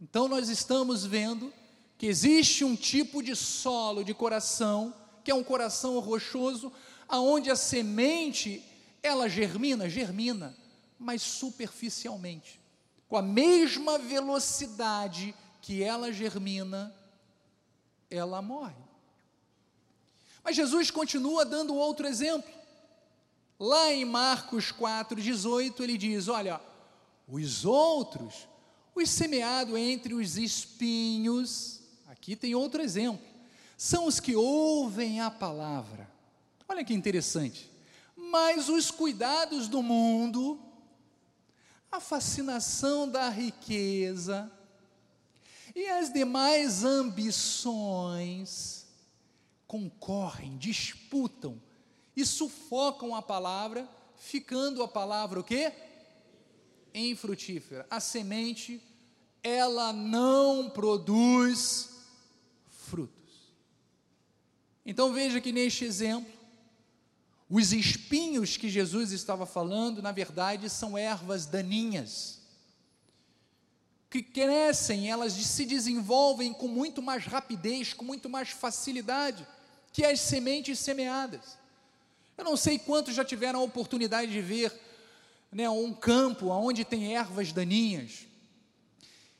[0.00, 1.52] Então nós estamos vendo
[1.96, 6.72] que existe um tipo de solo de coração, que é um coração rochoso,
[7.08, 8.62] aonde a semente
[9.02, 10.54] ela germina, germina,
[10.98, 12.60] mas superficialmente.
[13.08, 16.94] Com a mesma velocidade que ela germina,
[18.10, 18.74] ela morre.
[20.44, 22.52] Mas Jesus continua dando outro exemplo.
[23.58, 26.60] Lá em Marcos 4, 18, ele diz: Olha,
[27.26, 28.46] os outros,
[28.94, 33.26] os semeados entre os espinhos, aqui tem outro exemplo,
[33.76, 36.12] são os que ouvem a palavra.
[36.68, 37.70] Olha que interessante.
[38.16, 40.60] Mas os cuidados do mundo,
[41.90, 44.50] a fascinação da riqueza
[45.74, 48.73] e as demais ambições,
[49.74, 51.60] concorrem, disputam
[52.16, 55.72] e sufocam a palavra, ficando a palavra o quê?
[56.94, 57.84] Infrutífera.
[57.90, 58.80] A semente,
[59.42, 61.90] ela não produz
[62.68, 63.52] frutos.
[64.86, 66.32] Então veja que neste exemplo,
[67.50, 72.38] os espinhos que Jesus estava falando, na verdade, são ervas daninhas,
[74.08, 79.44] que crescem, elas se desenvolvem com muito mais rapidez, com muito mais facilidade
[79.94, 81.56] que as sementes semeadas.
[82.36, 84.72] Eu não sei quantos já tiveram a oportunidade de ver
[85.52, 88.26] né, um campo onde tem ervas daninhas.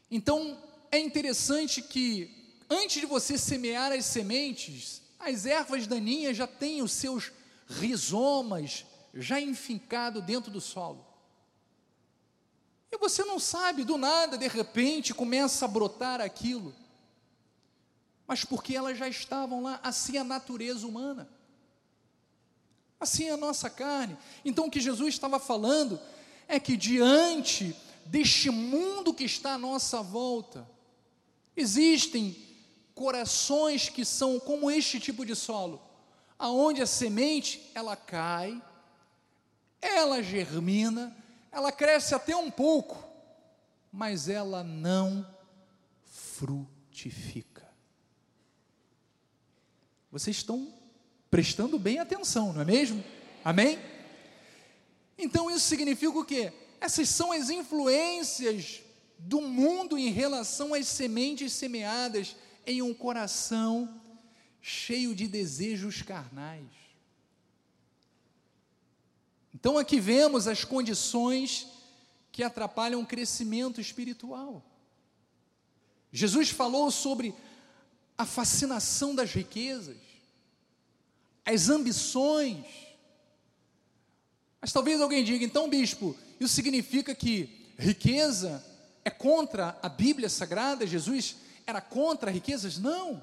[0.09, 0.57] Então,
[0.93, 2.31] é interessante que,
[2.71, 7.33] antes de você semear as sementes, as ervas daninhas já têm os seus
[7.69, 11.05] rizomas já enfincado dentro do solo.
[12.93, 16.72] E você não sabe, do nada, de repente, começa a brotar aquilo
[18.27, 21.29] mas porque elas já estavam lá, assim a natureza humana,
[22.99, 24.16] assim a nossa carne.
[24.45, 26.01] Então o que Jesus estava falando
[26.49, 30.68] é que diante deste mundo que está à nossa volta,
[31.57, 32.37] existem
[32.95, 35.83] corações que são como este tipo de solo,
[36.39, 38.62] aonde a semente ela cai,
[39.81, 41.16] ela germina,
[41.51, 43.03] ela cresce até um pouco,
[43.93, 45.27] mas ela não
[46.05, 47.53] frutifica.
[50.15, 50.73] Vocês estão
[51.29, 53.03] prestando bem atenção, não é mesmo?
[53.45, 53.81] Amém?
[55.19, 56.53] Então isso significa o quê?
[56.81, 58.81] Essas são as influências
[59.19, 64.01] do mundo em relação às sementes semeadas em um coração
[64.62, 66.71] cheio de desejos carnais.
[69.53, 71.67] Então aqui vemos as condições
[72.31, 74.65] que atrapalham o crescimento espiritual.
[76.12, 77.35] Jesus falou sobre
[78.17, 80.03] a fascinação das riquezas,
[81.45, 82.64] as ambições.
[84.61, 88.64] Mas talvez alguém diga, então, bispo, isso significa que riqueza
[89.05, 90.86] é contra a Bíblia Sagrada?
[90.86, 91.36] Jesus
[91.66, 92.78] era contra riquezas?
[92.78, 93.22] Não.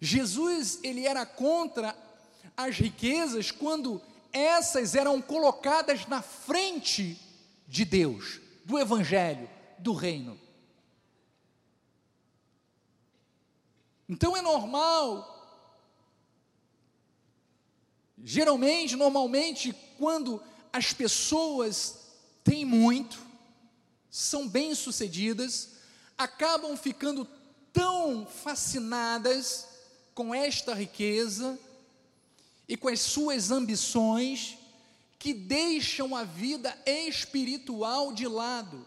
[0.00, 1.96] Jesus, ele era contra
[2.56, 4.00] as riquezas quando
[4.32, 7.18] essas eram colocadas na frente
[7.66, 9.48] de Deus, do Evangelho,
[9.78, 10.38] do Reino.
[14.08, 15.29] Então é normal,
[18.24, 20.42] geralmente, normalmente, quando
[20.72, 21.96] as pessoas
[22.44, 23.18] têm muito,
[24.10, 25.70] são bem-sucedidas,
[26.18, 27.26] acabam ficando
[27.72, 29.66] tão fascinadas
[30.14, 31.58] com esta riqueza
[32.68, 34.58] e com as suas ambições
[35.18, 38.86] que deixam a vida espiritual de lado.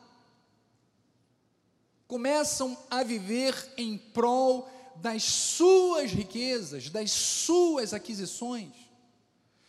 [2.08, 8.83] Começam a viver em prol das suas riquezas, das suas aquisições.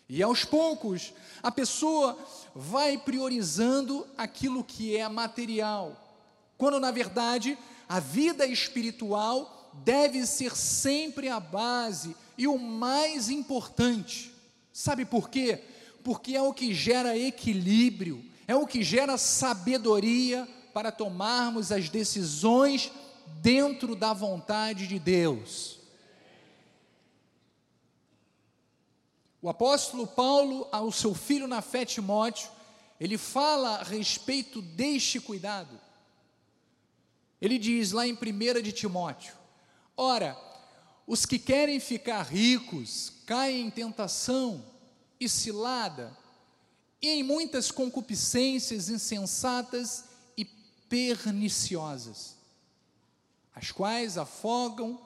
[0.08, 2.18] E aos poucos, a pessoa
[2.54, 5.96] vai priorizando aquilo que é material,
[6.58, 14.32] quando na verdade a vida espiritual deve ser sempre a base e o mais importante.
[14.72, 15.62] Sabe por quê?
[16.04, 22.92] porque é o que gera equilíbrio, é o que gera sabedoria para tomarmos as decisões
[23.40, 25.78] dentro da vontade de Deus.
[29.44, 32.50] O apóstolo Paulo, ao seu filho na fé Timóteo,
[32.98, 35.78] ele fala a respeito deste cuidado.
[37.42, 39.34] Ele diz lá em 1 de Timóteo:
[39.94, 40.34] Ora,
[41.06, 44.64] os que querem ficar ricos caem em tentação
[45.20, 46.16] e cilada,
[47.02, 50.04] e em muitas concupiscências insensatas
[50.38, 50.46] e
[50.88, 52.34] perniciosas,
[53.54, 54.98] as quais afogam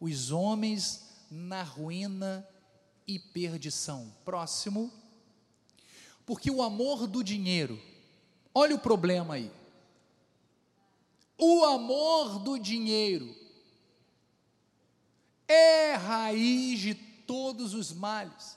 [0.00, 2.44] os homens na ruína
[3.06, 4.12] e perdição.
[4.24, 4.92] Próximo.
[6.24, 7.80] Porque o amor do dinheiro,
[8.54, 9.50] olha o problema aí.
[11.38, 13.34] O amor do dinheiro
[15.46, 18.56] é raiz de todos os males.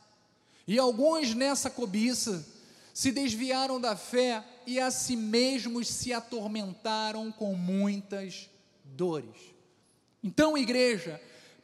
[0.68, 2.46] E alguns nessa cobiça
[2.94, 8.50] se desviaram da fé e a si mesmos se atormentaram com muitas
[8.84, 9.36] dores.
[10.24, 11.22] Então, igreja,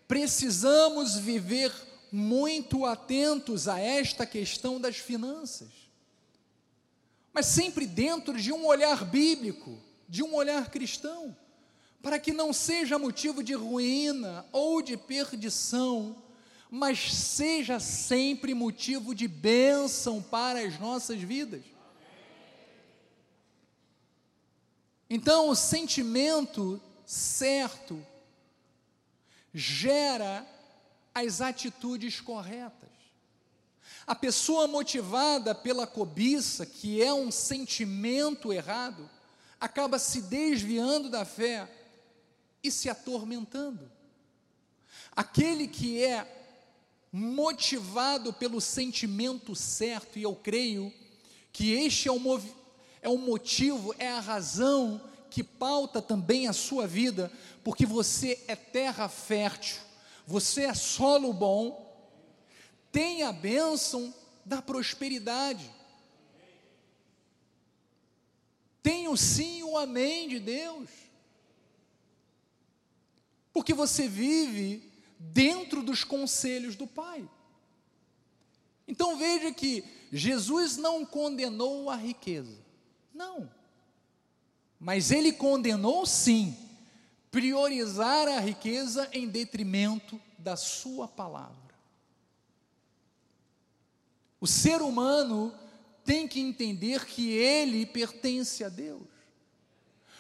[0.08, 1.72] precisamos viver
[2.16, 5.70] muito atentos a esta questão das finanças,
[7.34, 11.36] mas sempre dentro de um olhar bíblico, de um olhar cristão,
[12.02, 16.24] para que não seja motivo de ruína ou de perdição
[16.70, 21.64] mas seja sempre motivo de bênção para as nossas vidas.
[25.10, 28.06] Então, o sentimento certo
[29.54, 30.46] gera
[31.16, 32.90] as atitudes corretas.
[34.06, 39.10] A pessoa motivada pela cobiça, que é um sentimento errado,
[39.60, 41.68] acaba se desviando da fé
[42.62, 43.90] e se atormentando.
[45.16, 46.32] Aquele que é
[47.12, 50.94] motivado pelo sentimento certo, e eu creio
[51.54, 52.42] que este é o,
[53.02, 57.32] é o motivo, é a razão que pauta também a sua vida,
[57.64, 59.85] porque você é terra fértil,
[60.26, 61.86] você é solo bom,
[62.92, 64.14] tem a bênção
[64.44, 65.70] da prosperidade.
[68.82, 70.90] Tem o sim e o amém de Deus.
[73.52, 77.28] Porque você vive dentro dos conselhos do Pai.
[78.88, 82.64] Então veja que Jesus não condenou a riqueza,
[83.14, 83.50] não,
[84.80, 86.56] mas ele condenou sim
[87.36, 91.76] priorizar a riqueza em detrimento da Sua palavra.
[94.40, 95.54] O ser humano
[96.06, 99.04] tem que entender que ele pertence a Deus.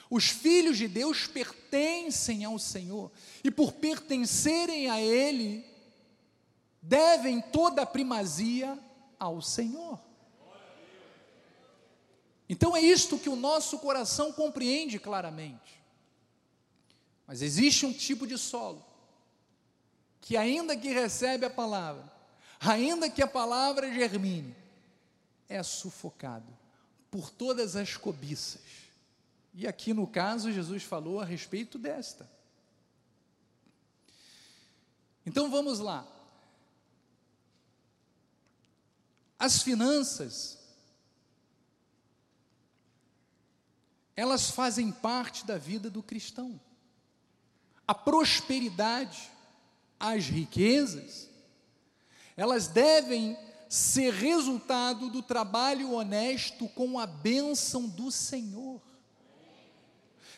[0.09, 3.09] Os filhos de Deus pertencem ao Senhor,
[3.45, 5.65] e por pertencerem a Ele,
[6.81, 8.77] devem toda a primazia
[9.17, 10.01] ao Senhor.
[12.49, 15.84] Então é isto que o nosso coração compreende claramente.
[17.27, 18.85] Mas existe um tipo de solo
[20.21, 22.11] que, ainda que recebe a palavra,
[22.59, 24.55] ainda que a palavra germine,
[25.47, 26.51] é sufocado
[27.11, 28.85] por todas as cobiças
[29.57, 32.29] e aqui no caso, Jesus falou a respeito desta.
[35.25, 36.05] Então vamos lá.
[39.39, 40.59] As finanças,
[44.13, 46.59] elas fazem parte da vida do cristão.
[47.87, 49.31] A prosperidade,
[49.99, 51.29] as riquezas,
[52.35, 53.37] elas devem
[53.69, 58.81] ser resultado do trabalho honesto com a bênção do Senhor.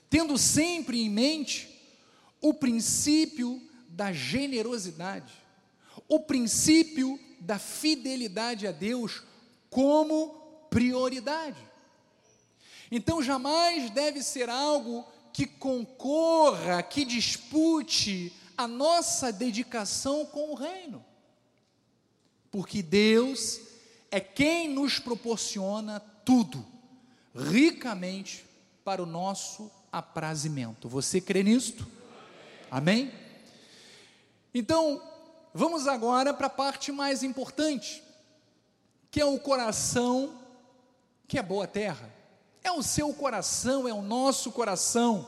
[0.10, 1.70] Tendo sempre em mente
[2.41, 5.34] o princípio da generosidade,
[6.08, 9.24] o princípio da fidelidade a Deus
[9.70, 10.30] como
[10.70, 11.58] prioridade.
[12.91, 15.06] Então jamais deve ser algo
[15.38, 21.06] que concorra, que dispute a nossa dedicação com o reino.
[22.50, 23.62] Porque Deus
[24.10, 26.66] é quem nos proporciona tudo,
[27.36, 28.48] ricamente,
[28.84, 30.90] para o nosso aprazimento.
[30.90, 31.86] Você crê nisto?
[32.72, 33.14] Amém?
[34.52, 35.00] Então,
[35.54, 38.02] vamos agora para a parte mais importante,
[39.12, 40.36] que é o coração,
[41.28, 42.16] que é boa terra.
[42.68, 45.26] É o seu coração, é o nosso coração.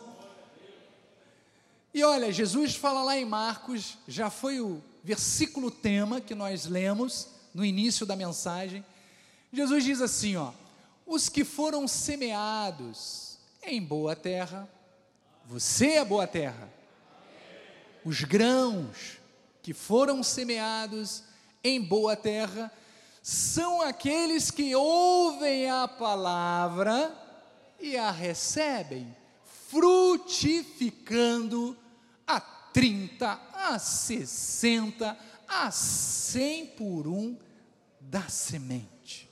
[1.94, 7.30] E olha, Jesus fala lá em Marcos, já foi o versículo tema que nós lemos
[7.54, 8.84] no início da mensagem.
[9.54, 10.52] Jesus diz assim, ó:
[11.06, 14.68] Os que foram semeados em boa terra,
[15.46, 16.70] você é boa terra.
[18.04, 19.18] Os grãos
[19.64, 21.24] que foram semeados
[21.64, 22.70] em boa terra
[23.24, 27.19] são aqueles que ouvem a palavra
[27.80, 29.16] e a recebem,
[29.70, 31.78] frutificando
[32.26, 35.18] a 30, a 60,
[35.48, 37.38] a 100 por um
[38.00, 39.30] da semente.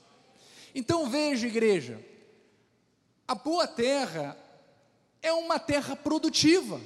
[0.74, 2.04] Então veja, igreja,
[3.26, 4.36] a boa terra
[5.20, 6.80] é uma terra produtiva,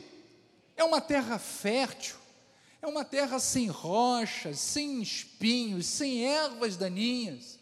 [0.77, 2.17] é uma terra fértil,
[2.81, 7.62] é uma terra sem rochas, sem espinhos, sem ervas daninhas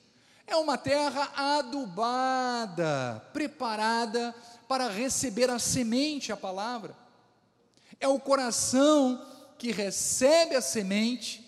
[0.51, 4.35] é uma terra adubada, preparada
[4.67, 6.97] para receber a semente, a palavra.
[8.01, 9.25] É o coração
[9.57, 11.47] que recebe a semente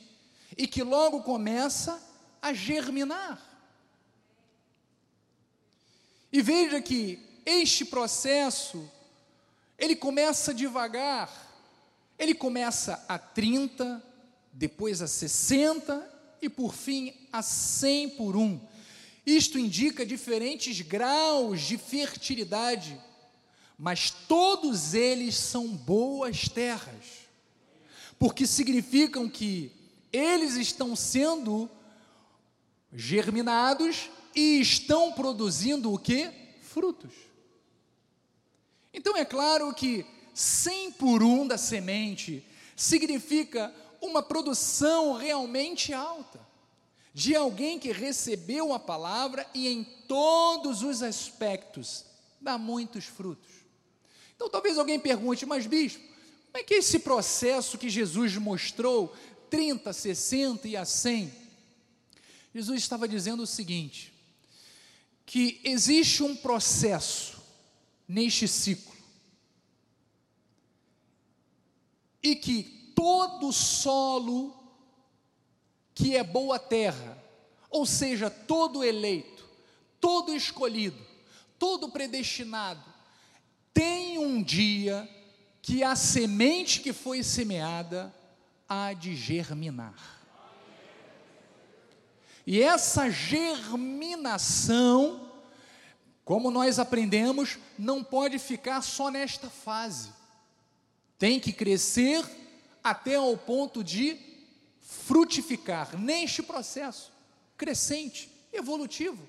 [0.56, 2.00] e que logo começa
[2.40, 3.40] a germinar.
[6.32, 8.88] E veja que este processo,
[9.76, 11.28] ele começa devagar,
[12.16, 14.00] ele começa a 30,
[14.52, 16.08] depois a 60
[16.40, 18.60] e por fim a 100 por um.
[19.24, 23.00] Isto indica diferentes graus de fertilidade,
[23.78, 27.28] mas todos eles são boas terras,
[28.18, 29.70] porque significam que
[30.12, 31.70] eles estão sendo
[32.92, 36.30] germinados e estão produzindo o que?
[36.60, 37.12] Frutos.
[38.92, 40.04] Então é claro que
[40.34, 42.44] 100 por um da semente
[42.74, 46.51] significa uma produção realmente alta
[47.14, 52.04] de alguém que recebeu a palavra e em todos os aspectos
[52.40, 53.50] dá muitos frutos.
[54.34, 59.14] Então talvez alguém pergunte, mas bispo, como é que é esse processo que Jesus mostrou,
[59.48, 61.32] 30, 60 e a 100?
[62.54, 64.12] Jesus estava dizendo o seguinte:
[65.24, 67.40] que existe um processo
[68.06, 68.92] neste ciclo
[72.22, 74.61] e que todo solo
[75.94, 77.18] que é boa terra,
[77.70, 79.48] ou seja, todo eleito,
[80.00, 80.98] todo escolhido,
[81.58, 82.82] todo predestinado,
[83.72, 85.08] tem um dia
[85.62, 88.14] que a semente que foi semeada
[88.68, 90.20] há de germinar.
[92.46, 94.10] E essa germinação,
[96.24, 100.10] como nós aprendemos, não pode ficar só nesta fase.
[101.18, 102.24] Tem que crescer
[102.82, 104.31] até ao ponto de
[104.92, 107.10] frutificar neste processo
[107.56, 109.28] crescente, evolutivo.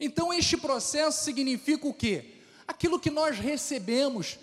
[0.00, 2.36] Então, este processo significa o quê?
[2.66, 4.38] Aquilo que nós recebemos,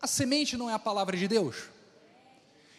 [0.00, 1.68] a semente não é a palavra de Deus.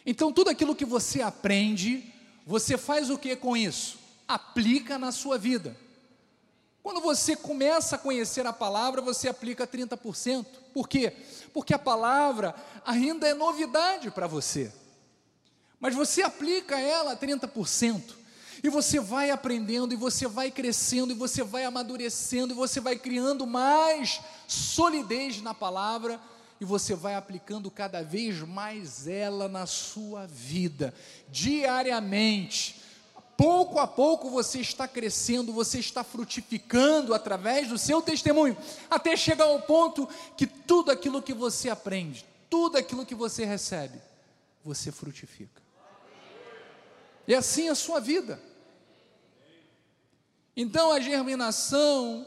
[0.04, 2.12] Então, tudo aquilo que você aprende,
[2.44, 3.98] você faz o que com isso?
[4.28, 5.76] Aplica na sua vida.
[6.82, 10.46] Quando você começa a conhecer a palavra, você aplica 30%.
[10.72, 11.12] Por quê?
[11.52, 12.54] Porque a palavra
[12.84, 14.72] ainda é novidade para você
[15.86, 18.02] mas você aplica ela a 30%,
[18.60, 22.96] e você vai aprendendo, e você vai crescendo, e você vai amadurecendo, e você vai
[22.96, 26.20] criando mais solidez na palavra,
[26.60, 30.92] e você vai aplicando cada vez mais ela na sua vida,
[31.28, 32.82] diariamente.
[33.36, 38.56] Pouco a pouco você está crescendo, você está frutificando através do seu testemunho,
[38.90, 44.00] até chegar ao ponto que tudo aquilo que você aprende, tudo aquilo que você recebe,
[44.64, 45.65] você frutifica.
[47.26, 48.40] E assim a sua vida.
[50.56, 52.26] Então a germinação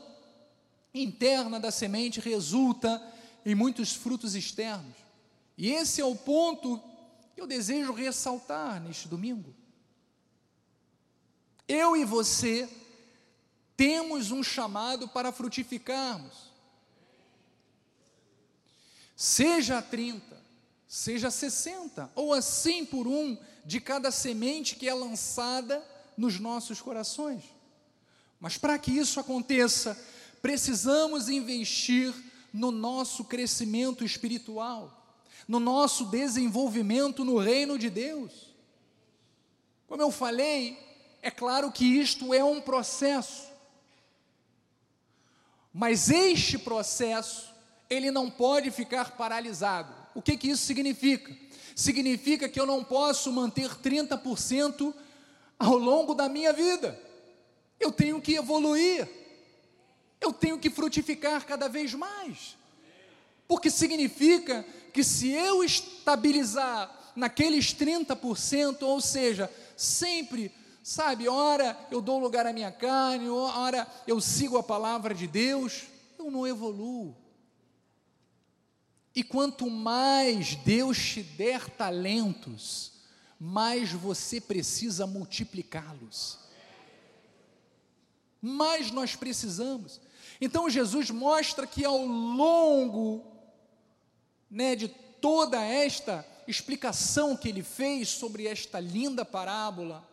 [0.93, 3.01] interna da semente resulta
[3.45, 4.95] em muitos frutos externos.
[5.57, 6.81] E esse é o ponto
[7.33, 9.55] que eu desejo ressaltar neste domingo.
[11.67, 12.67] Eu e você
[13.77, 16.49] temos um chamado para frutificarmos.
[19.15, 20.41] Seja 30,
[20.87, 25.83] seja 60, ou assim por um de cada semente que é lançada
[26.17, 27.43] nos nossos corações.
[28.39, 29.97] Mas para que isso aconteça,
[30.41, 32.13] precisamos investir
[32.53, 34.95] no nosso crescimento espiritual,
[35.47, 38.53] no nosso desenvolvimento no reino de Deus.
[39.87, 40.77] Como eu falei,
[41.21, 43.49] é claro que isto é um processo,
[45.73, 47.53] mas este processo,
[47.89, 49.93] ele não pode ficar paralisado.
[50.15, 51.35] O que, que isso significa?
[51.79, 54.93] Significa que eu não posso manter 30%
[55.57, 57.01] ao longo da minha vida.
[57.79, 59.07] Eu tenho que evoluir.
[60.19, 62.57] Eu tenho que frutificar cada vez mais.
[63.47, 70.51] Porque significa que se eu estabilizar naqueles 30%, ou seja, sempre,
[70.83, 75.83] sabe, ora eu dou lugar à minha carne, ora eu sigo a palavra de Deus,
[76.17, 77.15] eu não evoluo.
[79.19, 82.93] E quanto mais Deus te der talentos,
[83.39, 86.39] mais você precisa multiplicá-los
[88.41, 89.99] mais nós precisamos.
[90.39, 93.25] Então Jesus mostra que ao longo
[94.49, 100.07] né, de toda esta explicação que ele fez sobre esta linda parábola,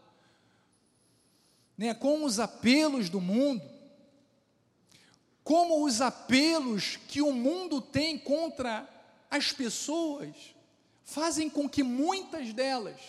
[1.78, 3.62] né, com os apelos do mundo,
[5.44, 8.88] como os apelos que o mundo tem contra
[9.30, 10.34] as pessoas,
[11.04, 13.00] fazem com que muitas delas,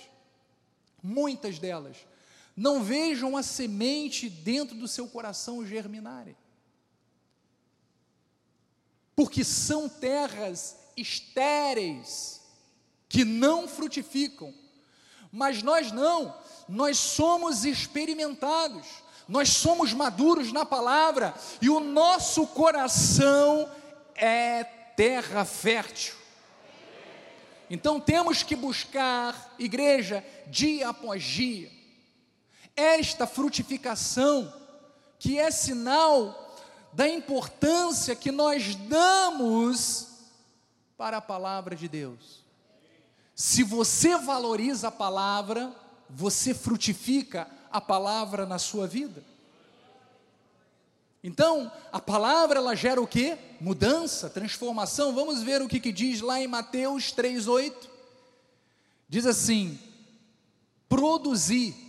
[1.01, 1.97] muitas delas,
[2.55, 6.36] não vejam a semente dentro do seu coração germinarem.
[9.15, 12.41] Porque são terras estéreis,
[13.09, 14.53] que não frutificam.
[15.32, 16.36] Mas nós não,
[16.68, 18.86] nós somos experimentados,
[19.28, 23.70] nós somos maduros na palavra, e o nosso coração
[24.15, 24.63] é
[24.97, 26.15] terra fértil.
[27.69, 31.71] Então temos que buscar, igreja, dia após dia,
[32.75, 34.51] esta frutificação,
[35.19, 36.55] que é sinal
[36.93, 40.07] da importância que nós damos
[40.97, 42.43] para a palavra de Deus.
[43.35, 45.71] Se você valoriza a palavra,
[46.09, 49.23] você frutifica a palavra na sua vida.
[51.24, 53.38] Então, a palavra ela gera o que?
[53.59, 55.13] Mudança, transformação.
[55.13, 57.74] Vamos ver o que, que diz lá em Mateus 3,8.
[59.09, 59.80] Diz assim:
[60.88, 61.88] produzir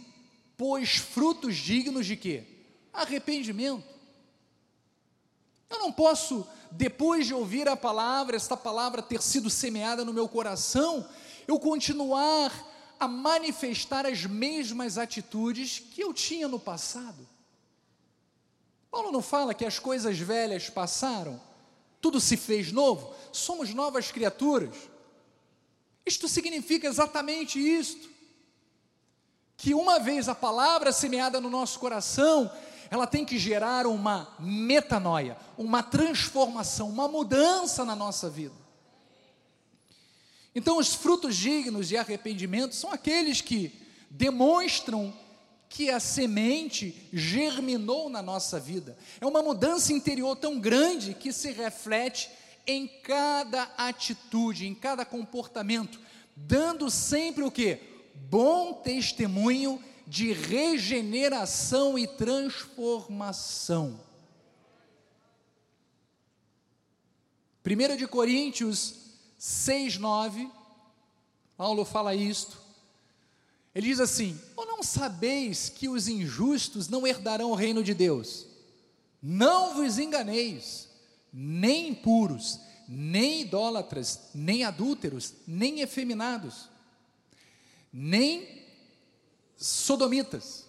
[0.59, 2.45] pois frutos dignos de quê?
[2.93, 3.85] Arrependimento.
[5.71, 10.29] Eu não posso, depois de ouvir a palavra, esta palavra ter sido semeada no meu
[10.29, 11.09] coração,
[11.47, 12.53] eu continuar
[12.99, 17.29] a manifestar as mesmas atitudes que eu tinha no passado.
[18.91, 21.41] Paulo não fala que as coisas velhas passaram,
[22.01, 24.75] tudo se fez novo, somos novas criaturas.
[26.07, 28.09] Isto significa exatamente isto
[29.57, 32.51] que uma vez a palavra semeada no nosso coração,
[32.91, 38.55] ela tem que gerar uma metanoia, uma transformação, uma mudança na nossa vida.
[40.55, 43.77] Então, os frutos dignos de arrependimento são aqueles que
[44.09, 45.13] demonstram
[45.69, 48.97] que a semente germinou na nossa vida.
[49.21, 52.31] É uma mudança interior tão grande que se reflete
[52.67, 56.01] em cada atitude, em cada comportamento,
[56.37, 57.89] dando sempre o que?
[58.19, 64.01] bom testemunho de regeneração e transformação.
[67.65, 68.95] 1 de Coríntios
[69.37, 70.51] 6, 9,
[71.57, 72.68] Paulo fala isto.
[73.79, 78.47] Ele diz assim: Ou não sabeis que os injustos não herdarão o reino de Deus?
[79.23, 80.89] Não vos enganeis,
[81.33, 86.69] nem impuros, nem idólatras, nem adúlteros, nem efeminados
[87.93, 88.65] nem
[89.57, 90.67] sodomitas,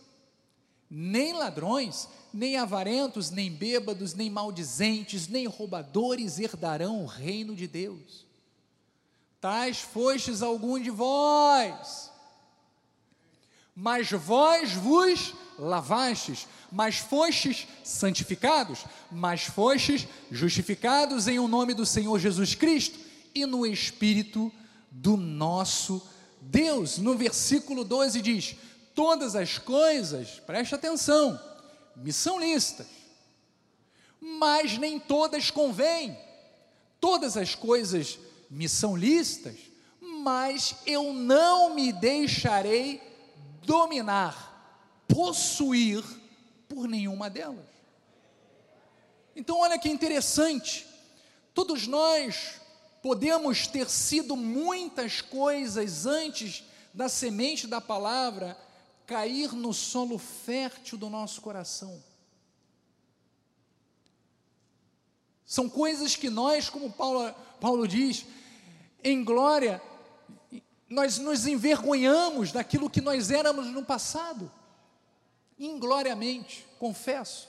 [0.90, 8.26] nem ladrões, nem avarentos, nem bêbados, nem maldizentes, nem roubadores herdarão o reino de Deus.
[9.40, 12.09] Tais fostes algum de vós,
[13.82, 22.20] mas vós vos lavastes, mas fostes santificados, mas fostes justificados em o nome do Senhor
[22.20, 23.00] Jesus Cristo
[23.34, 24.52] e no Espírito
[24.92, 26.06] do nosso
[26.42, 28.56] Deus, no versículo 12, diz:
[28.94, 31.40] Todas as coisas, preste atenção,
[31.96, 32.88] me são lícitas,
[34.20, 36.18] mas nem todas convêm.
[37.00, 38.20] Todas as coisas
[38.50, 39.56] me são lícitas,
[40.02, 43.08] mas eu não me deixarei
[43.70, 46.04] dominar, possuir
[46.68, 47.68] por nenhuma delas.
[49.36, 50.88] Então, olha que interessante,
[51.54, 52.60] todos nós
[53.04, 58.58] podemos ter sido muitas coisas antes da semente da palavra
[59.06, 62.04] cair no solo fértil do nosso coração.
[65.46, 68.26] São coisas que nós, como Paulo, Paulo diz,
[69.04, 69.80] em glória,
[70.90, 74.52] nós nos envergonhamos daquilo que nós éramos no passado,
[75.58, 77.48] ingloriamente, confesso.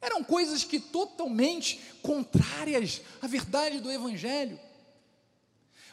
[0.00, 4.58] Eram coisas que totalmente contrárias à verdade do Evangelho.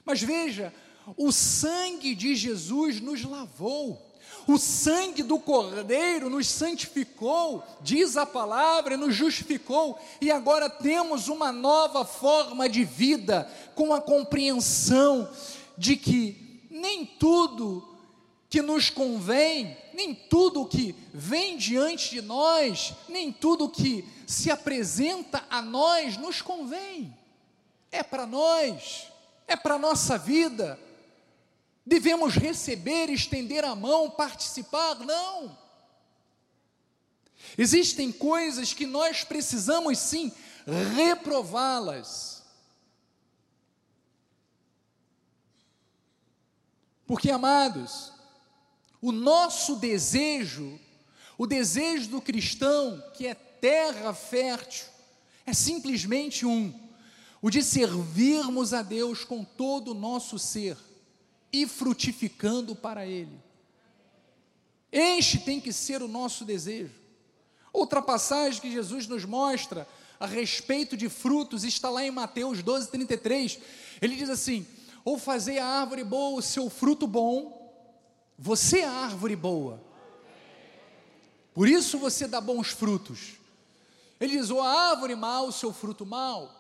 [0.03, 0.73] Mas veja,
[1.15, 4.01] o sangue de Jesus nos lavou,
[4.47, 11.51] o sangue do Cordeiro nos santificou, diz a palavra, nos justificou, e agora temos uma
[11.51, 15.29] nova forma de vida, com a compreensão
[15.77, 17.97] de que nem tudo
[18.49, 25.45] que nos convém, nem tudo que vem diante de nós, nem tudo que se apresenta
[25.49, 27.15] a nós nos convém.
[27.91, 29.07] É para nós,
[29.47, 30.79] é para a nossa vida,
[31.85, 35.57] devemos receber, estender a mão, participar, não.
[37.57, 40.31] Existem coisas que nós precisamos sim
[40.95, 42.36] reprová-las.
[47.07, 48.11] Porque, amados,
[49.01, 50.77] o nosso desejo,
[51.37, 54.85] o desejo do cristão, que é terra fértil,
[55.45, 56.77] é simplesmente um:
[57.41, 60.77] o de servirmos a Deus com todo o nosso ser
[61.51, 63.41] e frutificando para Ele.
[64.91, 66.93] Este tem que ser o nosso desejo.
[67.71, 69.87] Outra passagem que Jesus nos mostra
[70.19, 73.59] a respeito de frutos está lá em Mateus 12, 33.
[74.01, 74.65] Ele diz assim:
[75.07, 77.73] Ou fazer a árvore boa o seu fruto bom,
[78.37, 79.81] você é a árvore boa,
[81.53, 83.37] por isso você dá bons frutos.
[84.19, 86.53] Ele diz: Ou a árvore mal o seu fruto mal,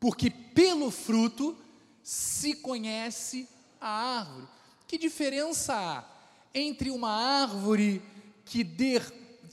[0.00, 1.56] porque pelo fruto
[2.02, 3.48] se conhece
[3.80, 4.48] a árvore.
[4.88, 6.04] Que diferença há
[6.52, 8.02] entre uma árvore
[8.44, 9.00] que dê,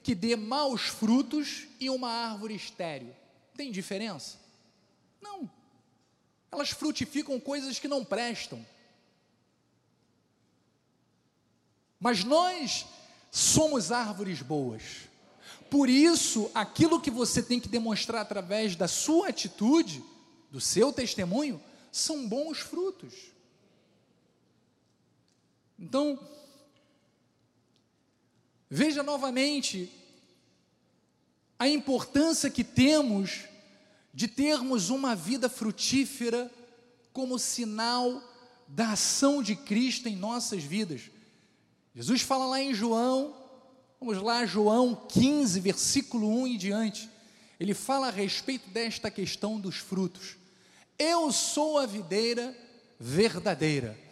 [0.02, 3.14] que dê maus frutos e uma árvore estéril?
[3.56, 4.40] Tem diferença?
[5.22, 5.48] Não.
[6.54, 8.64] Elas frutificam coisas que não prestam.
[12.00, 12.86] Mas nós
[13.32, 15.10] somos árvores boas.
[15.68, 20.04] Por isso, aquilo que você tem que demonstrar através da sua atitude,
[20.52, 21.60] do seu testemunho,
[21.92, 23.16] são bons frutos.
[25.80, 26.20] Então,
[28.70, 29.92] veja novamente
[31.58, 33.46] a importância que temos
[34.14, 36.52] de termos uma vida frutífera
[37.12, 38.22] como sinal
[38.68, 41.02] da ação de Cristo em nossas vidas.
[41.96, 43.36] Jesus fala lá em João,
[44.00, 47.10] vamos lá, João 15, versículo 1 em diante.
[47.60, 50.36] Ele fala a respeito desta questão dos frutos.
[50.98, 52.56] Eu sou a videira
[53.00, 54.04] verdadeira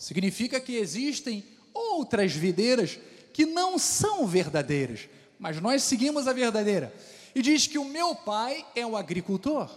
[0.00, 2.98] Significa que existem outras videiras
[3.34, 6.90] que não são verdadeiras, mas nós seguimos a verdadeira.
[7.34, 9.68] E diz que o meu pai é o agricultor.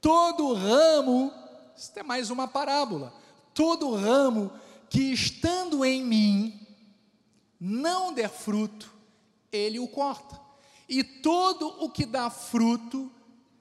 [0.00, 1.32] Todo ramo,
[1.76, 3.12] isso é mais uma parábola,
[3.52, 4.52] todo ramo
[4.90, 6.60] que estando em mim
[7.58, 8.92] não der fruto,
[9.50, 10.38] ele o corta.
[10.88, 13.10] E todo o que dá fruto,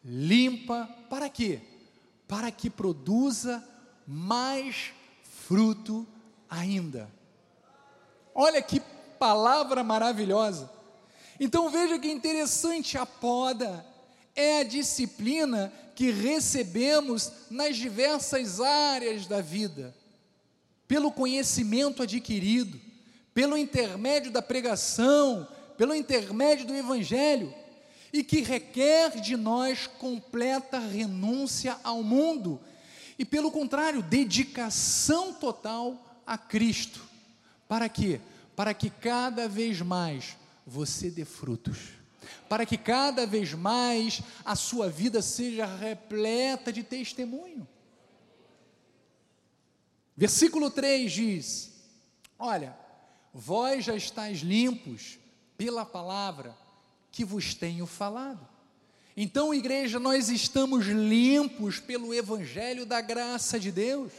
[0.03, 1.61] limpa, para quê?
[2.27, 3.63] Para que produza
[4.05, 4.93] mais
[5.47, 6.05] fruto
[6.49, 7.09] ainda.
[8.35, 8.81] Olha que
[9.17, 10.69] palavra maravilhosa.
[11.39, 13.85] Então veja que interessante a poda
[14.35, 19.95] é a disciplina que recebemos nas diversas áreas da vida,
[20.87, 22.79] pelo conhecimento adquirido,
[23.33, 27.53] pelo intermédio da pregação, pelo intermédio do evangelho,
[28.11, 32.59] e que requer de nós completa renúncia ao mundo
[33.17, 37.01] e pelo contrário, dedicação total a Cristo.
[37.67, 38.19] Para quê?
[38.55, 41.77] Para que cada vez mais você dê frutos.
[42.47, 47.67] Para que cada vez mais a sua vida seja repleta de testemunho.
[50.15, 51.73] Versículo 3 diz:
[52.37, 52.77] Olha,
[53.33, 55.17] vós já estáis limpos
[55.57, 56.55] pela palavra
[57.11, 58.47] que vos tenho falado.
[59.15, 64.11] Então, igreja, nós estamos limpos pelo Evangelho da graça de Deus.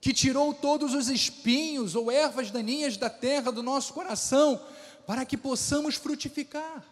[0.00, 4.60] que tirou todos os espinhos ou ervas daninhas da terra do nosso coração,
[5.08, 6.84] para que possamos frutificar.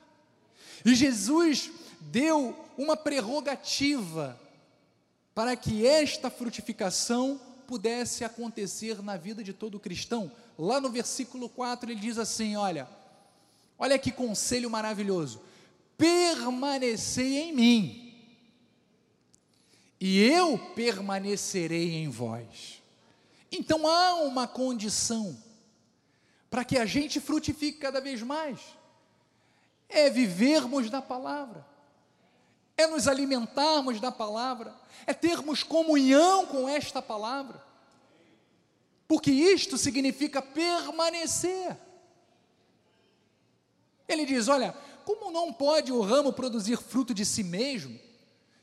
[0.82, 4.40] E Jesus deu uma prerrogativa
[5.34, 10.32] para que esta frutificação pudesse acontecer na vida de todo cristão.
[10.58, 12.88] Lá no versículo 4 ele diz assim: Olha,
[13.78, 15.42] olha que conselho maravilhoso,
[15.98, 18.14] permanecei em mim,
[20.00, 22.82] e eu permanecerei em vós.
[23.52, 25.36] Então há uma condição
[26.50, 28.60] para que a gente frutifique cada vez mais,
[29.88, 31.66] é vivermos da palavra,
[32.76, 34.74] é nos alimentarmos da palavra,
[35.06, 37.62] é termos comunhão com esta palavra,
[39.08, 41.76] porque isto significa permanecer.
[44.08, 44.72] Ele diz: Olha,
[45.04, 47.98] como não pode o ramo produzir fruto de si mesmo,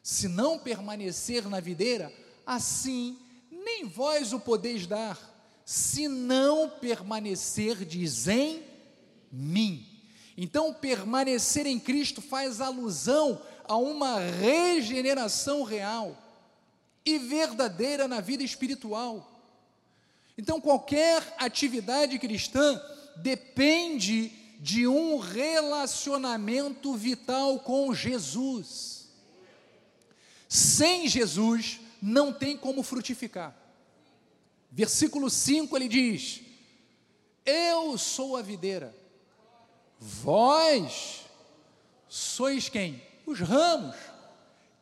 [0.01, 2.13] se não permanecer na videira,
[2.45, 3.17] assim
[3.49, 5.17] nem vós o podeis dar,
[5.65, 8.63] se não permanecerdes em
[9.31, 9.87] mim.
[10.37, 16.17] Então, permanecer em Cristo faz alusão a uma regeneração real
[17.05, 19.29] e verdadeira na vida espiritual.
[20.37, 22.81] Então, qualquer atividade cristã
[23.17, 29.09] depende de um relacionamento vital com Jesus.
[30.47, 33.62] Sem Jesus, não tem como frutificar.
[34.75, 36.41] Versículo 5 ele diz:
[37.45, 38.95] Eu sou a videira,
[39.99, 41.21] vós
[42.09, 43.01] sois quem?
[43.23, 43.95] Os ramos.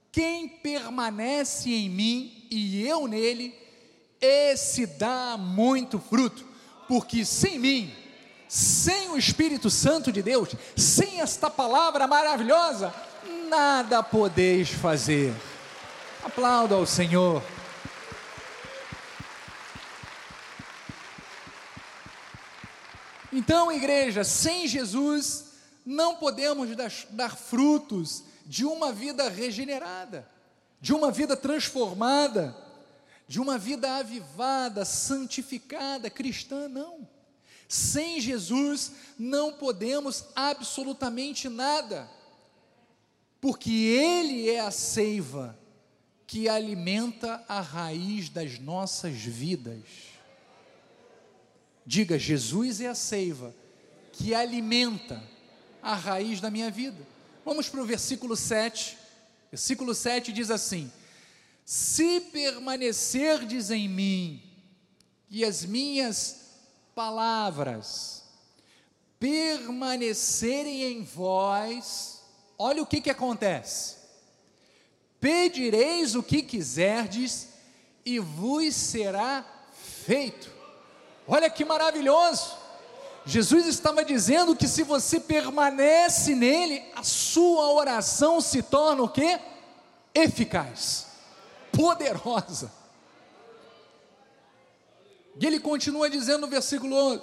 [0.09, 3.53] Quem permanece em mim e eu nele,
[4.19, 6.45] esse dá muito fruto,
[6.87, 7.93] porque sem mim,
[8.47, 12.93] sem o Espírito Santo de Deus, sem esta palavra maravilhosa,
[13.49, 15.33] nada podeis fazer.
[16.23, 17.41] Aplauda ao Senhor.
[23.31, 25.51] Então, igreja, sem Jesus,
[25.85, 26.75] não podemos
[27.09, 30.27] dar, frutos de uma vida regenerada,
[30.81, 32.55] de uma vida transformada,
[33.27, 37.07] de uma vida avivada, santificada, cristã, não.
[37.67, 42.09] Sem Jesus, não podemos absolutamente nada,
[43.39, 45.57] porque Ele é a seiva
[46.27, 50.10] que alimenta a raiz das nossas vidas.
[51.85, 53.53] Diga, Jesus é a seiva
[54.13, 55.21] que alimenta
[55.81, 57.07] a raiz da minha vida.
[57.43, 58.97] Vamos para o versículo 7.
[59.51, 60.91] Versículo 7 diz assim:
[61.65, 64.43] Se permanecerdes em mim
[65.29, 66.59] e as minhas
[66.93, 68.23] palavras
[69.19, 72.21] permanecerem em vós,
[72.57, 74.01] olha o que, que acontece
[75.21, 77.49] Pedireis o que quiserdes
[78.03, 79.45] e vos será
[80.03, 80.51] feito.
[81.27, 82.57] Olha que maravilhoso!
[83.25, 89.39] Jesus estava dizendo que se você permanece nele, a sua oração se torna o quê?
[90.13, 91.07] Eficaz,
[91.71, 92.71] poderosa.
[95.39, 97.21] E ele continua dizendo no versículo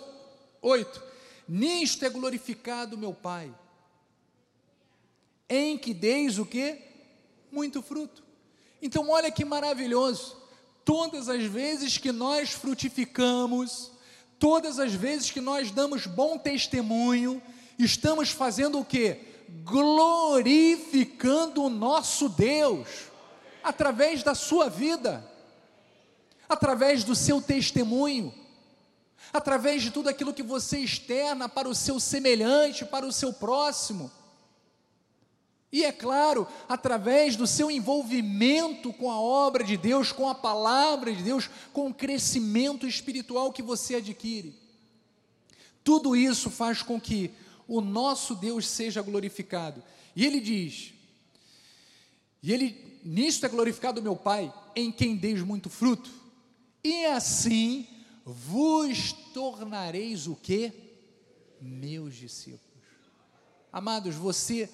[0.63, 1.03] 8:
[1.49, 3.53] Nisto é glorificado meu Pai,
[5.49, 6.89] em que deis o que?
[7.51, 8.23] muito fruto.
[8.81, 10.37] Então, olha que maravilhoso.
[10.89, 13.93] Todas as vezes que nós frutificamos,
[14.39, 17.43] todas as vezes que nós damos bom testemunho,
[17.79, 19.21] estamos fazendo o que?
[19.65, 22.89] Glorificando o nosso Deus,
[23.63, 25.31] através da sua vida,
[26.49, 28.33] através do seu testemunho,
[29.31, 34.11] através de tudo aquilo que você externa para o seu semelhante, para o seu próximo.
[35.71, 41.15] E é claro, através do seu envolvimento com a obra de Deus, com a palavra
[41.15, 44.55] de Deus, com o crescimento espiritual que você adquire.
[45.85, 47.31] Tudo isso faz com que
[47.67, 49.83] o nosso Deus seja glorificado.
[50.17, 50.95] E ele diz:
[52.43, 56.11] E ele nisto é glorificado o meu Pai, em quem deis muito fruto.
[56.83, 57.87] E assim
[58.25, 60.73] vos tornareis o que?
[61.61, 62.63] Meus discípulos.
[63.73, 64.69] Amados, você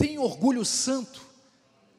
[0.00, 1.20] tem orgulho santo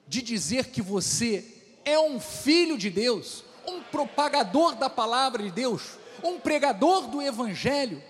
[0.07, 1.45] de dizer que você
[1.85, 8.01] é um filho de Deus, um propagador da palavra de Deus, um pregador do Evangelho,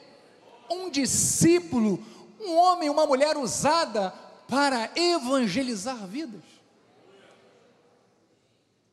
[0.70, 2.02] um discípulo,
[2.40, 4.12] um homem, uma mulher usada
[4.48, 6.42] para evangelizar vidas.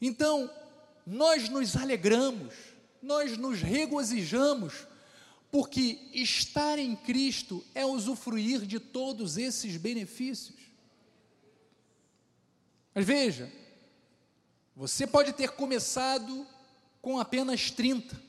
[0.03, 0.51] Então,
[1.07, 2.55] nós nos alegramos,
[3.01, 4.75] nós nos regozijamos,
[5.49, 10.68] porque estar em Cristo é usufruir de todos esses benefícios.
[12.99, 13.49] Mas veja,
[14.75, 16.45] você pode ter começado
[17.01, 18.21] com apenas 30,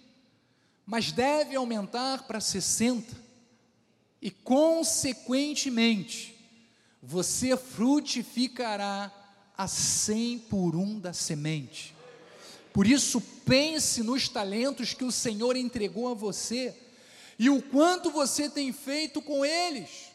[0.86, 3.18] mas deve aumentar para 60,
[4.22, 6.38] e consequentemente,
[7.02, 9.12] você frutificará
[9.58, 11.96] a 100 por um da semente.
[12.72, 16.78] Por isso, pense nos talentos que o Senhor entregou a você
[17.40, 20.09] e o quanto você tem feito com eles.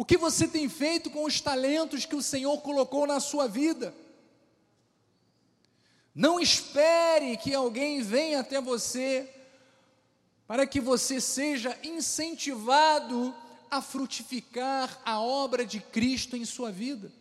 [0.00, 3.94] O que você tem feito com os talentos que o Senhor colocou na sua vida?
[6.14, 9.28] Não espere que alguém venha até você
[10.46, 13.34] para que você seja incentivado
[13.70, 17.12] a frutificar a obra de Cristo em sua vida.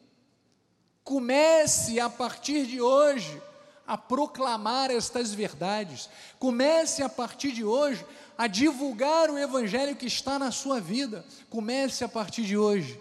[1.03, 3.41] Comece a partir de hoje
[3.85, 6.09] a proclamar estas verdades.
[6.39, 8.05] Comece a partir de hoje
[8.39, 11.25] a divulgar o evangelho que está na sua vida.
[11.49, 12.97] Comece a partir de hoje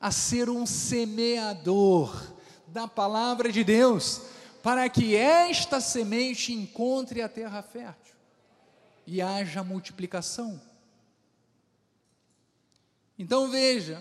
[0.00, 2.32] a ser um semeador
[2.68, 4.22] da palavra de Deus,
[4.62, 8.14] para que esta semente encontre a terra fértil
[9.04, 10.62] e haja multiplicação.
[13.18, 14.00] Então veja,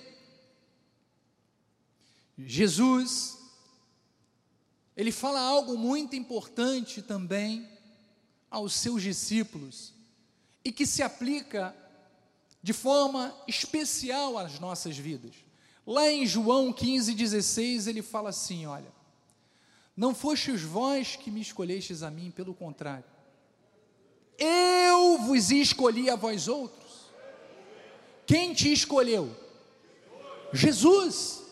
[2.38, 3.40] Jesus,
[4.96, 7.68] ele fala algo muito importante também
[8.52, 9.96] aos seus discípulos
[10.66, 11.76] e que se aplica
[12.63, 15.36] de forma especial às nossas vidas.
[15.86, 18.91] Lá em João 15,16 ele fala assim: Olha,
[19.95, 23.05] não fostes vós que me escolhestes a mim, pelo contrário,
[24.39, 27.05] eu vos escolhi a vós outros.
[28.26, 29.30] Quem te escolheu?
[30.51, 31.43] Jesus.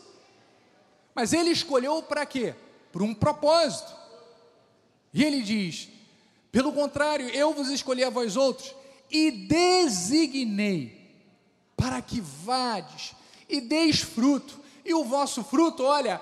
[1.14, 2.55] Mas ele escolheu para quê?
[2.91, 3.95] Por um propósito.
[5.14, 5.89] E ele diz:
[6.51, 8.74] pelo contrário, eu vos escolhi a vós outros
[9.14, 10.99] e designei
[11.78, 13.14] para que vades
[13.47, 16.20] e deis fruto, e o vosso fruto, olha,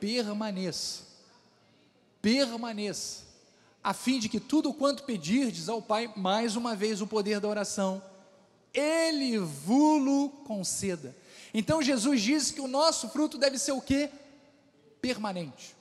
[0.00, 1.06] permaneça.
[2.20, 3.22] Permaneça,
[3.82, 7.46] a fim de que tudo quanto pedirdes ao Pai, mais uma vez o poder da
[7.46, 8.02] oração,
[8.74, 11.16] Ele vulo conceda.
[11.54, 14.10] Então Jesus disse que o nosso fruto deve ser o que?
[15.00, 15.76] Permanente.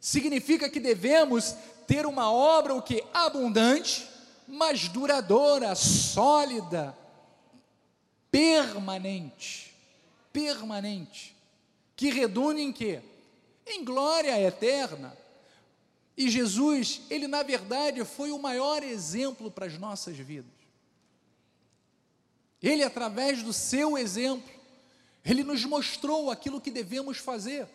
[0.00, 1.56] Significa que devemos
[1.86, 3.02] ter uma obra o que?
[3.12, 4.08] Abundante,
[4.48, 6.96] mas duradoura, sólida,
[8.30, 9.74] permanente,
[10.32, 11.36] permanente,
[11.94, 13.02] que redunda em quê?
[13.66, 15.14] Em glória eterna.
[16.16, 20.50] E Jesus, ele na verdade foi o maior exemplo para as nossas vidas.
[22.62, 24.50] Ele, através do seu exemplo,
[25.24, 27.68] ele nos mostrou aquilo que devemos fazer.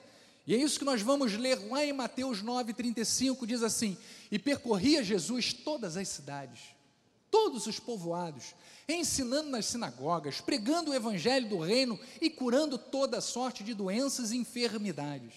[0.46, 3.98] E é isso que nós vamos ler lá em Mateus 9,35, diz assim:
[4.30, 6.60] E percorria Jesus todas as cidades,
[7.32, 8.54] todos os povoados,
[8.88, 14.38] ensinando nas sinagogas, pregando o evangelho do reino e curando toda sorte de doenças e
[14.38, 15.34] enfermidades.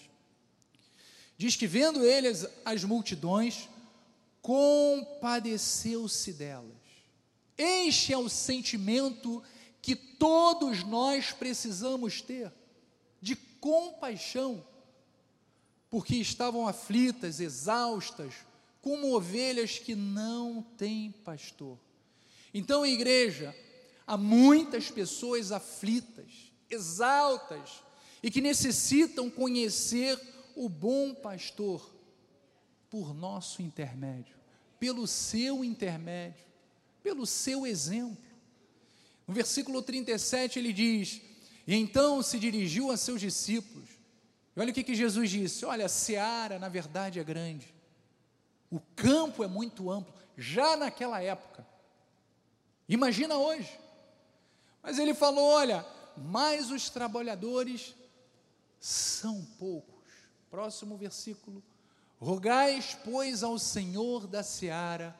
[1.39, 3.69] Diz que vendo ele as, as multidões,
[4.43, 6.73] compadeceu-se delas.
[7.57, 9.43] Este é o sentimento
[9.81, 12.53] que todos nós precisamos ter,
[13.21, 14.65] de compaixão
[15.97, 18.35] porque estavam aflitas, exaustas,
[18.83, 21.79] como ovelhas que não têm pastor.
[22.53, 23.57] Então, igreja,
[24.07, 27.83] há muitas pessoas aflitas, exaltas
[28.23, 30.21] e que necessitam conhecer
[30.55, 31.97] o bom pastor
[32.91, 34.37] por nosso intermédio,
[34.79, 36.45] pelo seu intermédio,
[37.03, 38.23] pelo seu exemplo.
[39.27, 41.23] No versículo 37 ele diz:
[41.67, 43.96] E então se dirigiu a seus discípulos
[44.57, 47.75] e olha o que, que Jesus disse: olha, a seara, na verdade, é grande,
[48.71, 51.67] o campo é muito amplo, já naquela época.
[52.89, 53.79] Imagina hoje.
[54.83, 55.85] Mas ele falou: olha,
[56.17, 57.95] mas os trabalhadores
[58.81, 59.95] são poucos.
[60.51, 61.63] Próximo versículo.
[62.19, 65.15] Rogais, pois, ao Senhor da seara,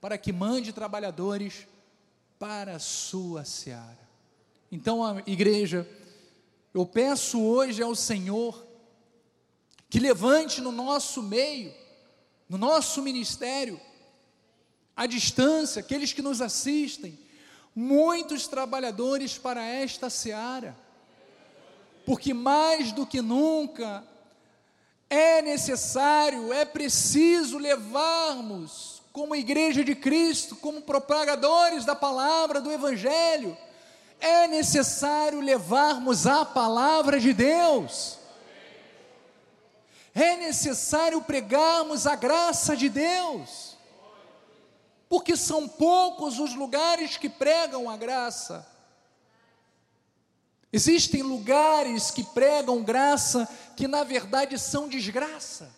[0.00, 1.66] para que mande trabalhadores
[2.38, 4.06] para a sua seara.
[4.70, 5.88] Então, a igreja,
[6.72, 8.65] eu peço hoje ao Senhor
[9.88, 11.72] que levante no nosso meio,
[12.48, 13.80] no nosso ministério,
[14.96, 17.18] à distância, aqueles que nos assistem,
[17.74, 20.76] muitos trabalhadores para esta seara,
[22.04, 24.04] porque mais do que nunca
[25.08, 33.56] é necessário, é preciso levarmos, como igreja de Cristo, como propagadores da palavra, do Evangelho,
[34.20, 38.18] é necessário levarmos a palavra de Deus
[40.22, 43.76] é necessário pregarmos a graça de Deus,
[45.10, 48.66] porque são poucos os lugares que pregam a graça.
[50.72, 53.46] Existem lugares que pregam graça
[53.76, 55.74] que na verdade são desgraça.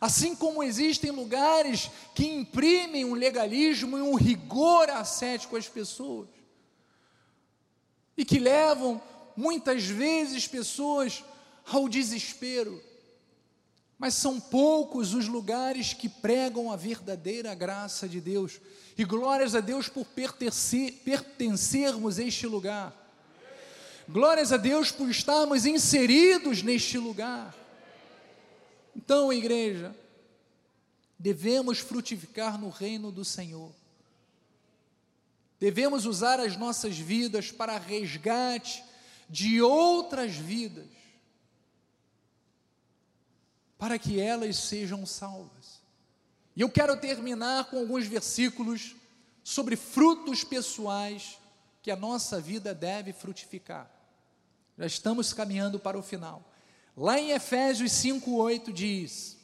[0.00, 6.28] Assim como existem lugares que imprimem um legalismo e um rigor ascético às pessoas,
[8.16, 9.00] e que levam
[9.36, 11.24] muitas vezes pessoas
[11.64, 12.82] ao desespero.
[14.04, 18.60] Mas são poucos os lugares que pregam a verdadeira graça de Deus.
[18.98, 22.92] E glórias a Deus por pertencer, pertencermos a este lugar.
[24.06, 27.54] Glórias a Deus por estarmos inseridos neste lugar.
[28.94, 29.96] Então, igreja,
[31.18, 33.72] devemos frutificar no reino do Senhor.
[35.58, 38.84] Devemos usar as nossas vidas para resgate
[39.30, 40.93] de outras vidas,
[43.78, 45.82] para que elas sejam salvas.
[46.56, 48.94] E eu quero terminar com alguns versículos
[49.42, 51.38] sobre frutos pessoais
[51.82, 53.90] que a nossa vida deve frutificar.
[54.78, 56.42] Já estamos caminhando para o final.
[56.96, 59.36] Lá em Efésios 5:8 diz: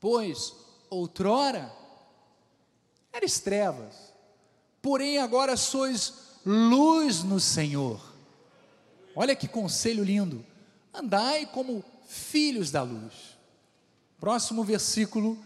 [0.00, 0.54] Pois
[0.90, 1.72] outrora
[3.12, 4.12] eres trevas,
[4.80, 6.12] porém agora sois
[6.44, 8.00] luz no Senhor.
[9.14, 10.44] Olha que conselho lindo.
[10.92, 13.38] Andai como filhos da luz.
[14.20, 15.42] Próximo versículo,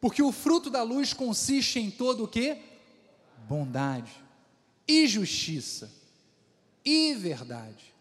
[0.00, 2.58] porque o fruto da luz consiste em todo o que?
[3.48, 4.12] Bondade
[4.86, 5.90] e justiça
[6.84, 7.94] e verdade.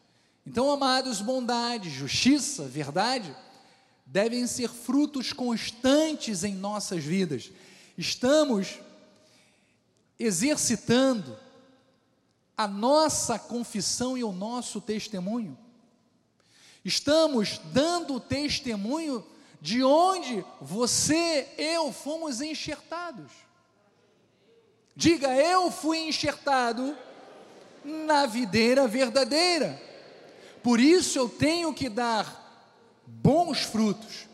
[0.46, 3.36] Então, amados, bondade, justiça, verdade,
[4.06, 7.52] devem ser frutos constantes em nossas vidas.
[7.98, 8.80] Estamos
[10.18, 11.38] exercitando
[12.58, 15.58] a nossa confissão e o nosso testemunho.
[16.90, 19.24] Estamos dando testemunho
[19.62, 23.32] de onde você, eu fomos enxertados.
[24.96, 26.98] Diga, eu fui enxertado
[27.86, 29.80] na videira verdadeira.
[30.64, 32.26] Por isso eu tenho que dar
[33.06, 34.28] bons frutos,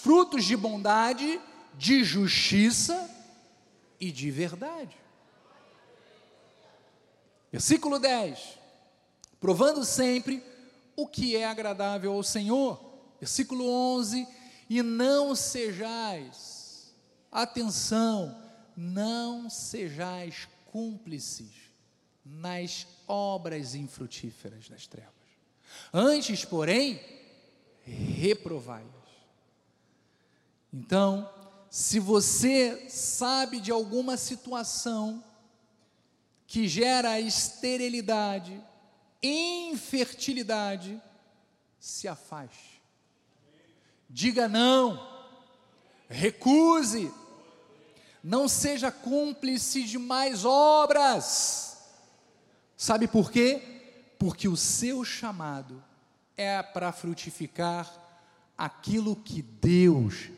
[0.00, 1.38] frutos de bondade,
[1.74, 3.10] de justiça
[4.00, 4.96] e de verdade.
[7.52, 8.58] Versículo 10:
[9.38, 10.47] provando sempre
[10.98, 12.84] o que é agradável ao Senhor.
[13.20, 14.26] Versículo 11:
[14.68, 16.92] e não sejais,
[17.30, 18.36] atenção,
[18.76, 21.52] não sejais cúmplices
[22.24, 25.14] nas obras infrutíferas das trevas.
[25.92, 27.00] Antes, porém,
[27.84, 28.88] reprovai-as.
[30.72, 31.30] Então,
[31.70, 35.22] se você sabe de alguma situação
[36.44, 38.60] que gera esterilidade,
[39.22, 41.00] infertilidade,
[41.78, 42.82] se afaste.
[44.08, 45.06] Diga não,
[46.08, 47.12] recuse,
[48.22, 51.78] não seja cúmplice de mais obras.
[52.76, 53.60] Sabe por quê?
[54.18, 55.82] Porque o seu chamado
[56.36, 57.92] é para frutificar
[58.56, 60.30] aquilo que Deus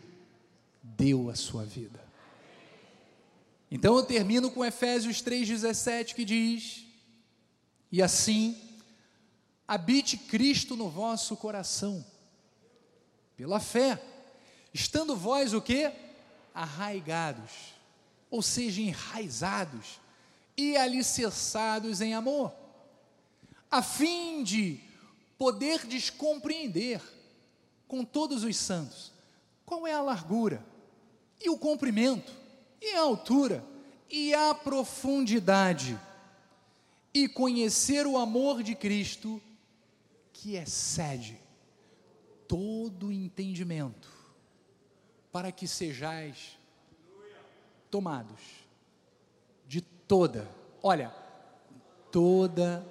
[0.83, 2.01] deu à sua vida.
[3.71, 6.85] Então eu termino com Efésios 3,17 que diz:
[7.93, 8.70] E assim,
[9.71, 12.05] habite Cristo no vosso coração,
[13.37, 14.03] pela fé,
[14.75, 15.93] estando vós o que?
[16.53, 17.53] Arraigados,
[18.29, 20.01] ou seja, enraizados
[20.57, 22.53] e alicerçados em amor,
[23.71, 24.81] a fim de
[25.39, 27.01] poder descompreender
[27.87, 29.13] com todos os santos.
[29.65, 30.67] Qual é a largura
[31.41, 32.33] e o comprimento
[32.83, 33.65] e a altura,
[34.11, 35.97] e a profundidade,
[37.15, 39.41] e conhecer o amor de Cristo,
[40.41, 41.39] que excede
[42.49, 44.09] todo entendimento,
[45.33, 46.59] para que sejais
[47.91, 48.41] tomados
[49.67, 50.49] de toda,
[50.83, 51.15] olha,
[52.11, 52.87] toda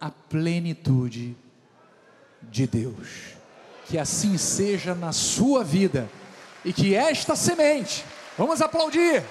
[0.00, 1.36] a plenitude
[2.42, 3.34] de Deus.
[3.86, 6.08] Que assim seja na sua vida
[6.64, 8.04] e que esta semente
[8.40, 9.22] Vamos aplaudir.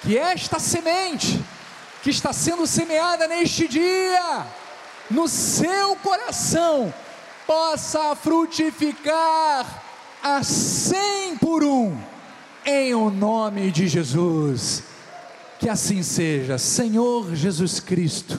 [0.00, 1.44] Que esta semente
[2.04, 4.46] que está sendo semeada neste dia,
[5.10, 6.92] no seu coração,
[7.46, 9.82] possa frutificar
[10.22, 11.98] a cem por um,
[12.64, 14.84] em o nome de Jesus.
[15.58, 18.38] Que assim seja, Senhor Jesus Cristo,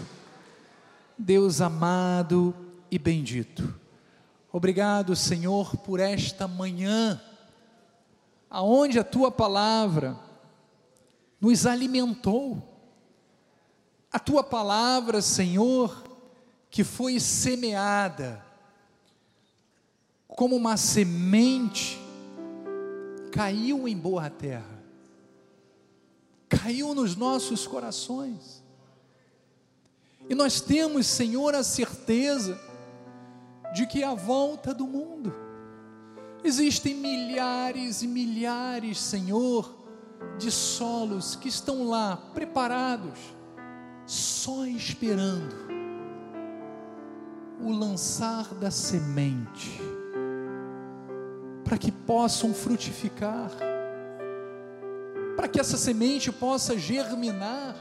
[1.18, 2.56] Deus amado
[2.90, 3.76] e bendito.
[4.52, 7.22] Obrigado, Senhor, por esta manhã
[8.50, 10.18] aonde a tua palavra
[11.40, 12.66] nos alimentou.
[14.12, 16.04] A tua palavra, Senhor,
[16.70, 18.46] que foi semeada
[20.28, 22.00] como uma semente,
[23.32, 24.84] caiu em boa terra,
[26.48, 28.64] caiu nos nossos corações.
[30.30, 32.60] E nós temos, Senhor, a certeza
[33.74, 35.50] de que a volta do mundo
[36.44, 39.76] Existem milhares e milhares, Senhor,
[40.38, 43.20] de solos que estão lá preparados,
[44.06, 45.69] só esperando
[47.62, 49.82] o lançar da semente,
[51.64, 53.52] para que possam frutificar,
[55.36, 57.76] para que essa semente possa germinar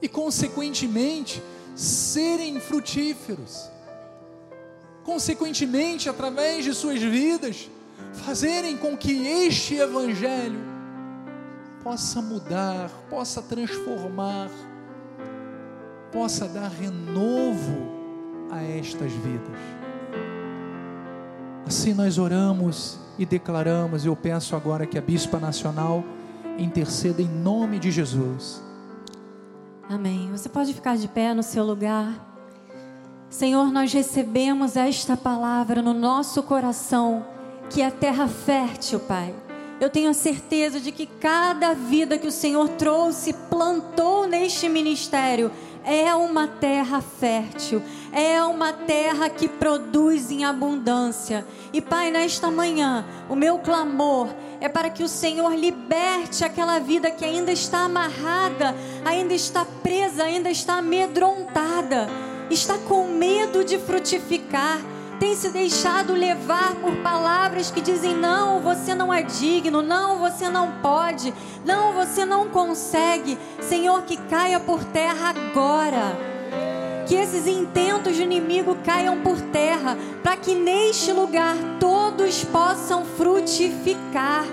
[0.00, 1.42] e, consequentemente,
[1.74, 3.70] serem frutíferos.
[5.04, 7.70] Consequentemente, através de suas vidas,
[8.12, 10.60] fazerem com que este Evangelho
[11.82, 14.50] possa mudar, possa transformar,
[16.12, 17.90] possa dar renovo
[18.50, 19.58] a estas vidas.
[21.66, 26.04] Assim nós oramos e declaramos, eu peço agora que a Bispa Nacional
[26.58, 28.62] interceda em nome de Jesus.
[29.88, 30.30] Amém.
[30.30, 32.30] Você pode ficar de pé no seu lugar.
[33.30, 37.24] Senhor, nós recebemos esta palavra no nosso coração,
[37.70, 39.34] que é terra fértil, Pai.
[39.80, 45.50] Eu tenho a certeza de que cada vida que o Senhor trouxe, plantou neste ministério,
[45.84, 47.82] é uma terra fértil,
[48.12, 51.46] é uma terra que produz em abundância.
[51.72, 54.28] E Pai, nesta manhã, o meu clamor
[54.60, 60.24] é para que o Senhor liberte aquela vida que ainda está amarrada, ainda está presa,
[60.24, 62.08] ainda está amedrontada,
[62.50, 64.80] está com medo de frutificar
[65.22, 70.48] tem se deixado levar por palavras que dizem: não, você não é digno, não, você
[70.48, 71.32] não pode,
[71.64, 73.38] não, você não consegue.
[73.60, 76.32] Senhor, que caia por terra agora.
[77.06, 84.44] Que esses intentos de inimigo caiam por terra, para que neste lugar todos possam frutificar.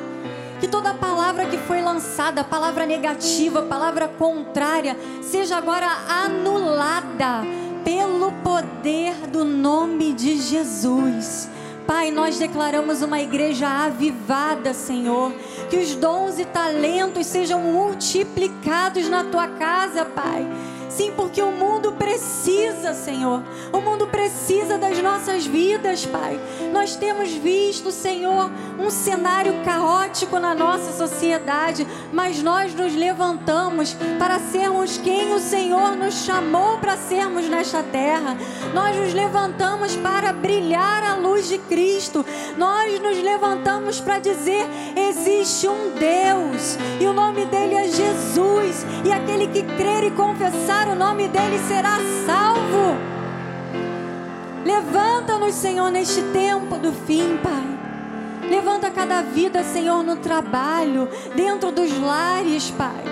[0.60, 7.59] Que toda palavra que foi lançada, palavra negativa, palavra contrária, seja agora anulada
[8.80, 11.50] poder do nome de Jesus.
[11.86, 15.34] Pai, nós declaramos uma igreja avivada, Senhor.
[15.70, 20.48] Que os dons e talentos sejam multiplicados na tua casa, Pai
[20.90, 23.44] Sim, porque o mundo precisa, Senhor.
[23.72, 26.40] O mundo precisa das nossas vidas, Pai.
[26.74, 28.50] Nós temos visto, Senhor,
[28.80, 35.96] um cenário caótico na nossa sociedade, mas nós nos levantamos para sermos quem o Senhor
[35.96, 38.36] nos chamou para sermos nesta terra.
[38.74, 42.26] Nós nos levantamos para brilhar a luz de Cristo.
[42.58, 49.12] Nós nos levantamos para dizer: existe um Deus e o nome dele é Jesus, e
[49.12, 52.98] aquele que crer e confessar o nome dele será salvo.
[54.66, 58.50] Levanta-nos, Senhor, neste tempo do fim, Pai.
[58.50, 63.04] Levanta cada vida, Senhor, no trabalho, dentro dos lares, Pai.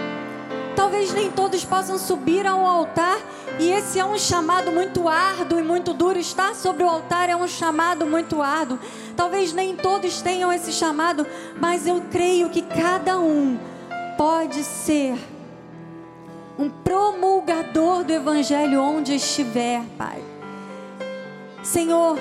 [0.76, 3.18] Talvez nem todos possam subir ao altar,
[3.60, 6.20] e esse é um chamado muito árduo e muito duro.
[6.20, 8.80] Estar sobre o altar é um chamado muito árduo.
[9.16, 11.26] Talvez nem todos tenham esse chamado,
[11.60, 13.58] mas eu creio que cada um
[14.18, 15.18] pode ser
[16.58, 20.22] um promulgador do Evangelho onde estiver, Pai.
[21.64, 22.18] Senhor,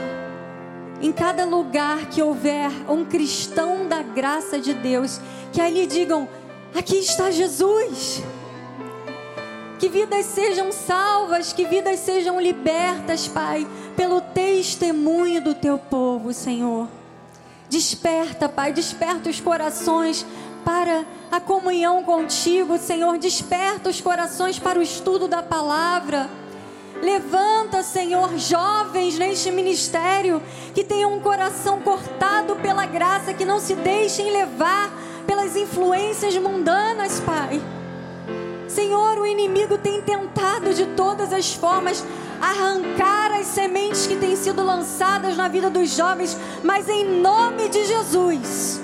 [1.01, 5.21] em cada lugar que houver um cristão da graça de Deus,
[5.53, 6.29] que ali digam:
[6.75, 8.23] aqui está Jesus.
[9.79, 16.89] Que vidas sejam salvas, que vidas sejam libertas, Pai, pelo testemunho do teu povo, Senhor.
[17.69, 20.25] Desperta, Pai, desperta os corações
[20.65, 23.19] para a comunhão contigo, Senhor.
[23.19, 26.29] Desperta os corações para o estudo da palavra.
[27.03, 30.43] Levanta, Senhor, jovens neste ministério
[30.75, 34.91] que tenham um coração cortado pela graça, que não se deixem levar
[35.27, 37.61] pelas influências mundanas, Pai.
[38.67, 42.03] Senhor, o inimigo tem tentado de todas as formas
[42.41, 47.85] arrancar as sementes que têm sido lançadas na vida dos jovens, mas em nome de
[47.85, 48.81] Jesus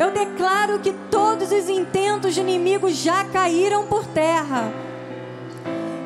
[0.00, 4.72] eu declaro que todos os intentos de inimigos já caíram por terra.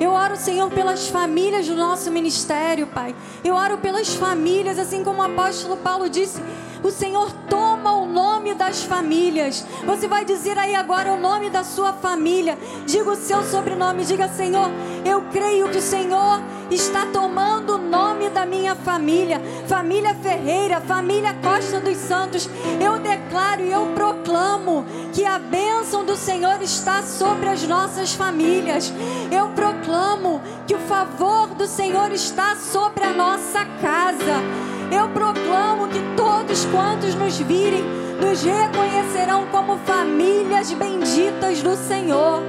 [0.01, 3.15] Eu oro, Senhor, pelas famílias do nosso ministério, Pai.
[3.45, 6.43] Eu oro pelas famílias, assim como o apóstolo Paulo disse.
[6.85, 9.65] O Senhor toma o nome das famílias.
[9.86, 12.59] Você vai dizer aí agora o nome da sua família.
[12.85, 14.05] Diga o seu sobrenome.
[14.05, 14.69] Diga, Senhor,
[15.02, 21.32] eu creio que o Senhor está tomando o nome da minha família, família Ferreira, família
[21.43, 22.51] Costa dos Santos.
[22.78, 28.93] Eu declaro e eu proclamo que a bênção do Senhor está sobre as nossas famílias.
[29.32, 34.74] Eu proclamo que o favor do Senhor está sobre a nossa casa.
[34.95, 37.83] Eu proclamo que todos quantos nos virem
[38.21, 42.43] nos reconhecerão como famílias benditas do Senhor.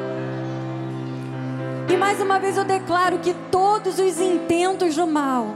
[1.92, 5.56] E mais uma vez eu declaro que todos os intentos do mal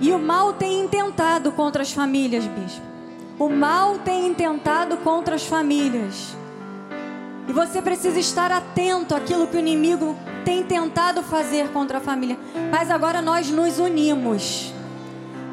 [0.00, 2.80] E o mal tem intentado contra as famílias, bispo.
[3.38, 6.34] O mal tem intentado contra as famílias.
[7.46, 12.38] E você precisa estar atento àquilo que o inimigo tem tentado fazer contra a família.
[12.70, 14.72] Mas agora nós nos unimos.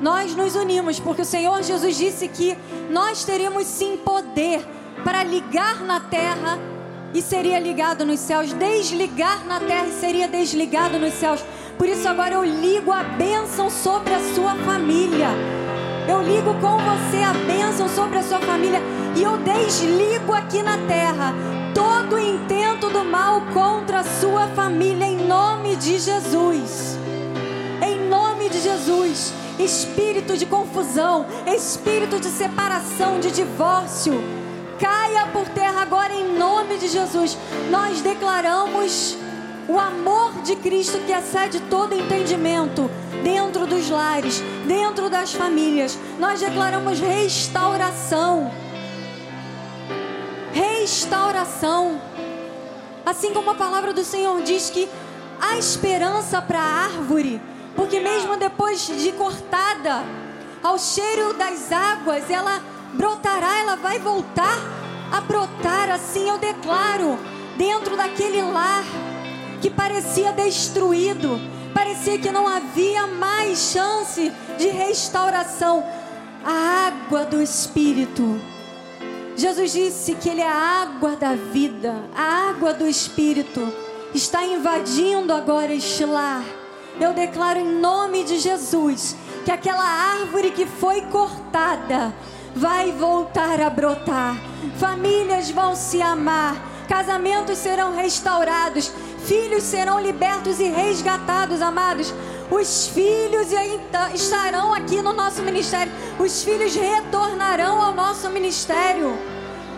[0.01, 2.55] Nós nos unimos, porque o Senhor Jesus disse que
[2.89, 4.63] nós teríamos sim poder
[5.03, 6.59] para ligar na terra
[7.13, 11.43] e seria ligado nos céus, desligar na terra e seria desligado nos céus.
[11.77, 15.29] Por isso agora eu ligo a bênção sobre a sua família.
[16.07, 18.81] Eu ligo com você a bênção sobre a sua família
[19.15, 21.33] e eu desligo aqui na terra
[21.77, 26.97] todo intento do mal contra a sua família em nome de Jesus.
[27.85, 29.31] Em nome de Jesus.
[29.59, 34.13] Espírito de confusão, espírito de separação, de divórcio,
[34.79, 37.37] caia por terra agora em nome de Jesus.
[37.69, 39.15] Nós declaramos
[39.67, 42.89] o amor de Cristo que excede todo entendimento
[43.23, 45.95] dentro dos lares, dentro das famílias.
[46.19, 48.66] Nós declaramos restauração.
[50.57, 52.01] Restauração.
[53.05, 54.89] Assim como a palavra do Senhor diz que
[55.39, 57.39] há esperança para a árvore,
[57.75, 60.03] porque mesmo depois de cortada,
[60.63, 62.59] ao cheiro das águas, ela
[62.95, 64.57] brotará, ela vai voltar
[65.11, 65.91] a brotar.
[65.91, 67.19] Assim eu declaro,
[67.55, 68.83] dentro daquele lar
[69.61, 71.39] que parecia destruído,
[71.71, 75.85] parecia que não havia mais chance de restauração.
[76.43, 78.56] A água do Espírito.
[79.37, 83.71] Jesus disse que Ele é a água da vida, a água do Espírito.
[84.13, 86.43] Está invadindo agora este lar.
[86.99, 89.15] Eu declaro em nome de Jesus
[89.45, 92.11] que aquela árvore que foi cortada
[92.55, 94.35] vai voltar a brotar.
[94.79, 96.55] Famílias vão se amar,
[96.87, 98.91] casamentos serão restaurados,
[99.27, 102.13] filhos serão libertos e resgatados, amados.
[102.49, 103.47] Os filhos
[104.13, 109.17] estarão aqui no nosso ministério, os filhos retornarão ao nosso ministério.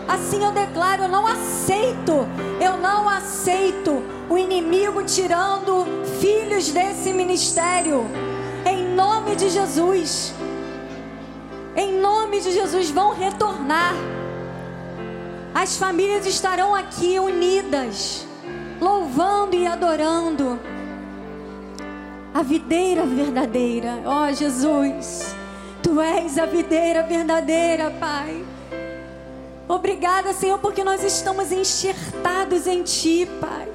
[0.06, 2.28] Assim eu declaro: eu não aceito,
[2.60, 5.84] eu não aceito o inimigo tirando
[6.20, 8.06] filhos desse ministério.
[8.64, 10.32] Em nome de Jesus.
[11.76, 13.94] Em nome de Jesus, vão retornar.
[15.54, 18.26] As famílias estarão aqui unidas,
[18.80, 20.58] louvando e adorando
[22.32, 24.02] a videira verdadeira.
[24.04, 25.34] Ó oh, Jesus,
[25.82, 28.44] tu és a videira verdadeira, Pai.
[29.68, 33.68] Obrigada, Senhor, porque nós estamos enxertados em Ti, Pai.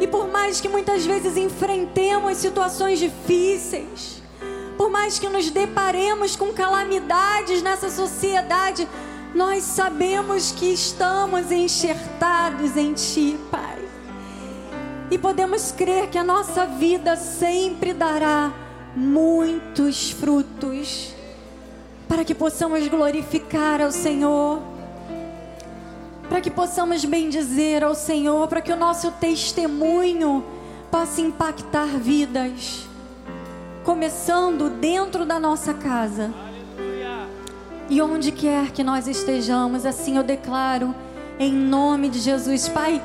[0.00, 4.22] E por mais que muitas vezes enfrentemos situações difíceis,
[4.76, 8.86] por mais que nos deparemos com calamidades nessa sociedade,
[9.36, 13.86] nós sabemos que estamos enxertados em Ti, Pai.
[15.10, 18.50] E podemos crer que a nossa vida sempre dará
[18.96, 21.14] muitos frutos,
[22.08, 24.62] para que possamos glorificar ao Senhor,
[26.30, 30.42] para que possamos bendizer ao Senhor, para que o nosso testemunho
[30.90, 32.86] possa impactar vidas
[33.84, 36.45] começando dentro da nossa casa.
[37.88, 40.94] E onde quer que nós estejamos, assim eu declaro,
[41.38, 43.00] em nome de Jesus, Pai.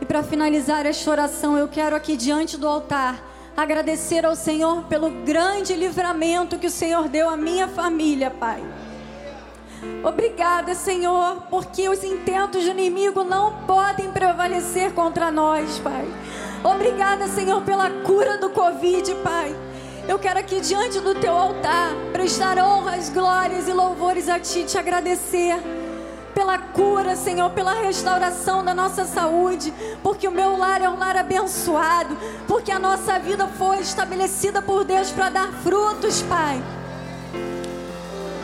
[0.00, 3.22] E para finalizar esta oração, eu quero aqui diante do altar
[3.56, 8.62] agradecer ao Senhor pelo grande livramento que o Senhor deu à minha família, Pai.
[10.02, 16.04] Obrigada, Senhor, porque os intentos do inimigo não podem prevalecer contra nós, Pai.
[16.64, 19.54] Obrigada, Senhor, pela cura do Covid, Pai.
[20.06, 24.76] Eu quero aqui diante do teu altar prestar honras, glórias e louvores a ti, te
[24.76, 25.56] agradecer
[26.34, 29.72] pela cura, Senhor, pela restauração da nossa saúde,
[30.02, 34.84] porque o meu lar é um lar abençoado, porque a nossa vida foi estabelecida por
[34.84, 36.62] Deus para dar frutos, Pai.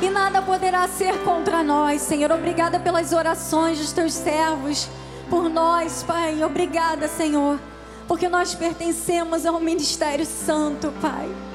[0.01, 2.33] E nada poderá ser contra nós, Senhor.
[2.33, 4.89] Obrigada pelas orações dos teus servos,
[5.29, 6.43] por nós, Pai.
[6.43, 7.61] Obrigada, Senhor,
[8.09, 11.50] porque nós pertencemos ao ministério santo, Pai.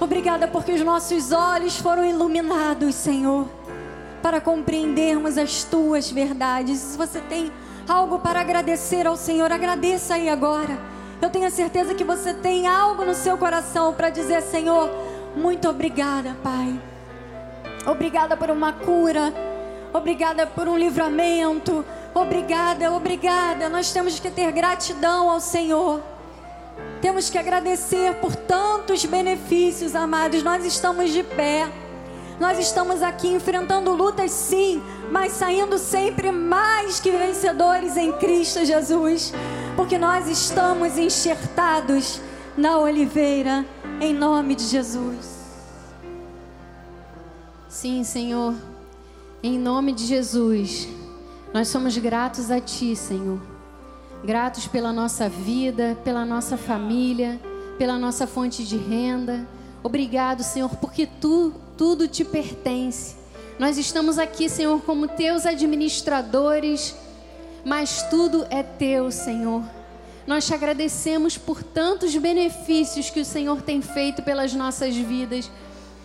[0.00, 3.46] Obrigada porque os nossos olhos foram iluminados, Senhor,
[4.22, 6.78] para compreendermos as tuas verdades.
[6.78, 7.52] Se você tem
[7.86, 10.78] algo para agradecer ao Senhor, agradeça aí agora.
[11.20, 14.88] Eu tenho certeza que você tem algo no seu coração para dizer, Senhor,
[15.36, 16.80] muito obrigada, Pai.
[17.86, 19.34] Obrigada por uma cura.
[19.92, 21.84] Obrigada por um livramento.
[22.14, 23.68] Obrigada, obrigada.
[23.68, 26.00] Nós temos que ter gratidão ao Senhor.
[27.00, 30.42] Temos que agradecer por tantos benefícios, amados.
[30.42, 31.70] Nós estamos de pé.
[32.38, 39.34] Nós estamos aqui enfrentando lutas, sim, mas saindo sempre mais que vencedores em Cristo Jesus,
[39.76, 42.18] porque nós estamos enxertados
[42.56, 43.66] na oliveira
[44.00, 45.38] em nome de Jesus.
[47.68, 48.54] Sim, Senhor,
[49.42, 50.88] em nome de Jesus,
[51.52, 53.49] nós somos gratos a Ti, Senhor.
[54.22, 57.40] Gratos pela nossa vida, pela nossa família,
[57.78, 59.48] pela nossa fonte de renda.
[59.82, 63.16] Obrigado, Senhor, porque Tu, tudo te pertence.
[63.58, 66.94] Nós estamos aqui, Senhor, como Teus administradores,
[67.64, 69.64] mas tudo é Teu, Senhor.
[70.26, 75.50] Nós te agradecemos por tantos benefícios que o Senhor tem feito pelas nossas vidas.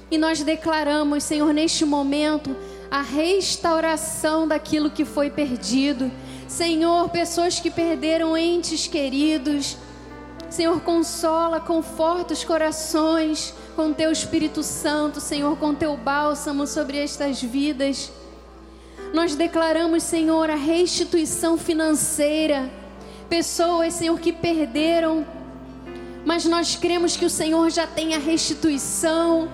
[0.09, 2.55] E nós declaramos, Senhor, neste momento,
[2.89, 6.09] a restauração daquilo que foi perdido.
[6.47, 9.77] Senhor, pessoas que perderam entes queridos.
[10.49, 17.41] Senhor, consola, conforta os corações com teu Espírito Santo, Senhor, com teu bálsamo sobre estas
[17.41, 18.11] vidas.
[19.13, 22.69] Nós declaramos, Senhor, a restituição financeira.
[23.27, 25.25] Pessoas, Senhor, que perderam,
[26.23, 29.49] mas nós cremos que o Senhor já tem a restituição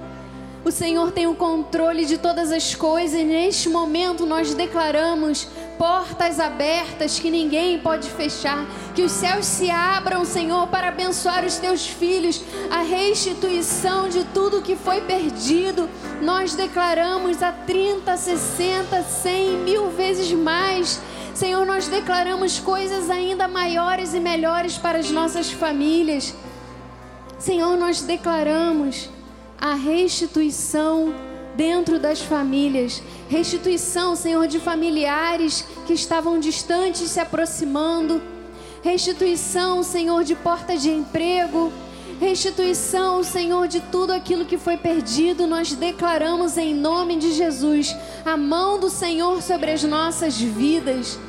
[0.63, 6.39] o Senhor tem o controle de todas as coisas e neste momento nós declaramos portas
[6.39, 8.67] abertas que ninguém pode fechar.
[8.93, 14.61] Que os céus se abram, Senhor, para abençoar os teus filhos, a restituição de tudo
[14.61, 15.89] que foi perdido.
[16.21, 21.01] Nós declaramos a 30, 60, 100 mil vezes mais.
[21.33, 26.35] Senhor, nós declaramos coisas ainda maiores e melhores para as nossas famílias.
[27.39, 29.09] Senhor, nós declaramos
[29.61, 31.13] a restituição
[31.55, 33.01] dentro das famílias.
[33.29, 38.19] Restituição, Senhor, de familiares que estavam distantes se aproximando.
[38.81, 41.71] Restituição, Senhor, de portas de emprego.
[42.19, 45.45] Restituição, Senhor, de tudo aquilo que foi perdido.
[45.45, 51.19] Nós declaramos em nome de Jesus a mão do Senhor sobre as nossas vidas.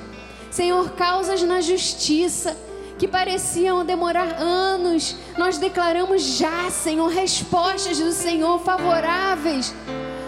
[0.50, 2.56] Senhor, causas na justiça
[3.02, 9.74] que pareciam demorar anos, nós declaramos já, Senhor, respostas do Senhor favoráveis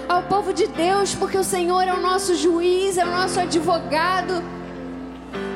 [0.08, 4.42] ao povo de Deus, porque o Senhor é o nosso juiz, é o nosso advogado.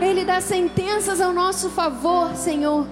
[0.00, 2.86] Ele dá sentenças ao nosso favor, Senhor.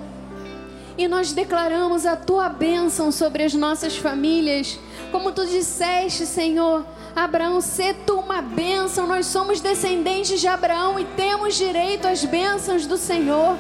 [0.98, 4.76] E nós declaramos a tua bênção sobre as nossas famílias.
[5.12, 6.84] Como tu disseste, Senhor,
[7.14, 9.06] Abraão, sê tu uma bênção.
[9.06, 13.56] Nós somos descendentes de Abraão e temos direito às bênçãos do Senhor.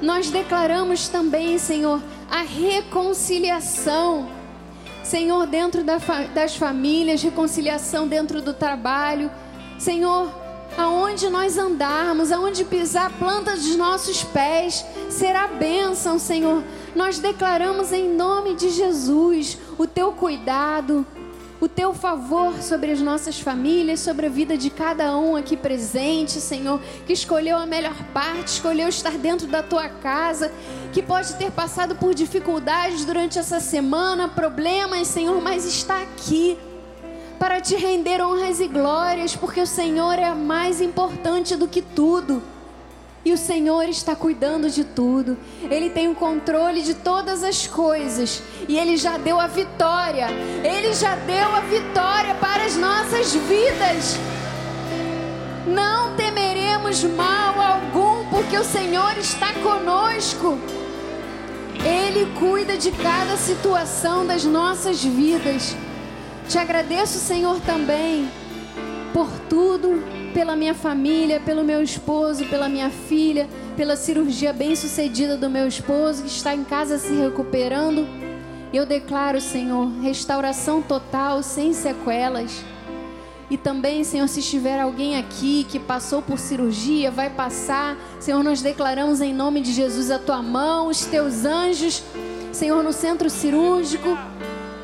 [0.00, 2.00] Nós declaramos também, Senhor,
[2.30, 4.28] a reconciliação.
[5.02, 9.30] Senhor, dentro das famílias, reconciliação dentro do trabalho.
[9.78, 10.30] Senhor,
[10.76, 16.62] aonde nós andarmos, aonde pisar a planta dos nossos pés, será bênção, Senhor.
[16.94, 21.06] Nós declaramos em nome de Jesus o teu cuidado,
[21.60, 26.40] o teu favor sobre as nossas famílias, sobre a vida de cada um aqui presente,
[26.40, 30.52] Senhor, que escolheu a melhor parte, escolheu estar dentro da tua casa,
[30.92, 36.56] que pode ter passado por dificuldades durante essa semana, problemas, Senhor, mas está aqui
[37.38, 42.42] para te render honras e glórias, porque o Senhor é mais importante do que tudo.
[43.28, 45.36] E o Senhor está cuidando de tudo.
[45.70, 48.42] Ele tem o controle de todas as coisas.
[48.66, 50.28] E Ele já deu a vitória.
[50.64, 54.16] Ele já deu a vitória para as nossas vidas.
[55.66, 60.58] Não temeremos mal algum, porque o Senhor está conosco.
[61.84, 65.76] Ele cuida de cada situação das nossas vidas.
[66.48, 68.26] Te agradeço, Senhor, também
[69.12, 70.02] por tudo
[70.32, 76.22] pela minha família, pelo meu esposo, pela minha filha, pela cirurgia bem-sucedida do meu esposo
[76.22, 78.06] que está em casa se recuperando.
[78.72, 82.64] Eu declaro, Senhor, restauração total, sem sequelas.
[83.50, 88.60] E também, Senhor, se estiver alguém aqui que passou por cirurgia, vai passar, Senhor, nós
[88.60, 92.02] declaramos em nome de Jesus a tua mão, os teus anjos,
[92.52, 94.18] Senhor, no centro cirúrgico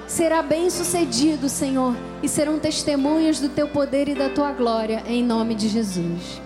[0.07, 5.23] será bem sucedido, Senhor, e serão testemunhas do teu poder e da tua glória, em
[5.23, 6.41] nome de Jesus.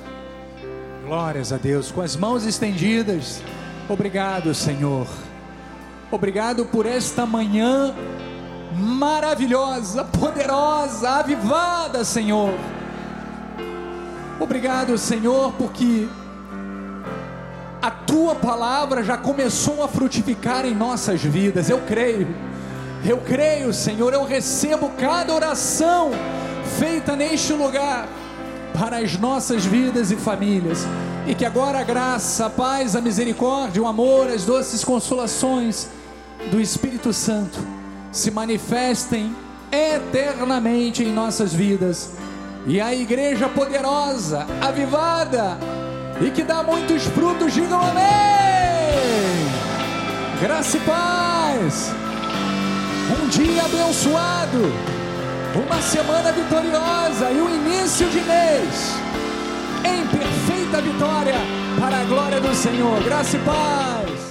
[1.04, 3.40] Glórias a Deus, com as mãos estendidas.
[3.88, 5.06] Obrigado, Senhor.
[6.10, 7.94] Obrigado por esta manhã
[8.74, 12.52] maravilhosa, poderosa, avivada, Senhor.
[14.40, 16.06] Obrigado, Senhor, porque
[17.82, 21.68] a tua palavra já começou a frutificar em nossas vidas.
[21.68, 22.28] Eu creio
[23.04, 26.10] eu creio, Senhor, eu recebo cada oração
[26.78, 28.08] feita neste lugar
[28.78, 30.86] para as nossas vidas e famílias.
[31.26, 35.88] E que agora a graça, a paz, a misericórdia, o amor, as doces consolações
[36.50, 37.58] do Espírito Santo
[38.10, 39.34] se manifestem
[39.70, 42.12] eternamente em nossas vidas.
[42.66, 45.58] E a igreja poderosa, avivada
[46.20, 48.04] e que dá muitos frutos, digam amém.
[50.40, 52.07] Graça e paz.
[53.10, 54.72] Um dia abençoado.
[55.54, 58.98] Uma semana vitoriosa e um início de mês
[59.84, 61.34] em perfeita vitória
[61.80, 63.02] para a glória do Senhor.
[63.02, 64.28] Graça e paz.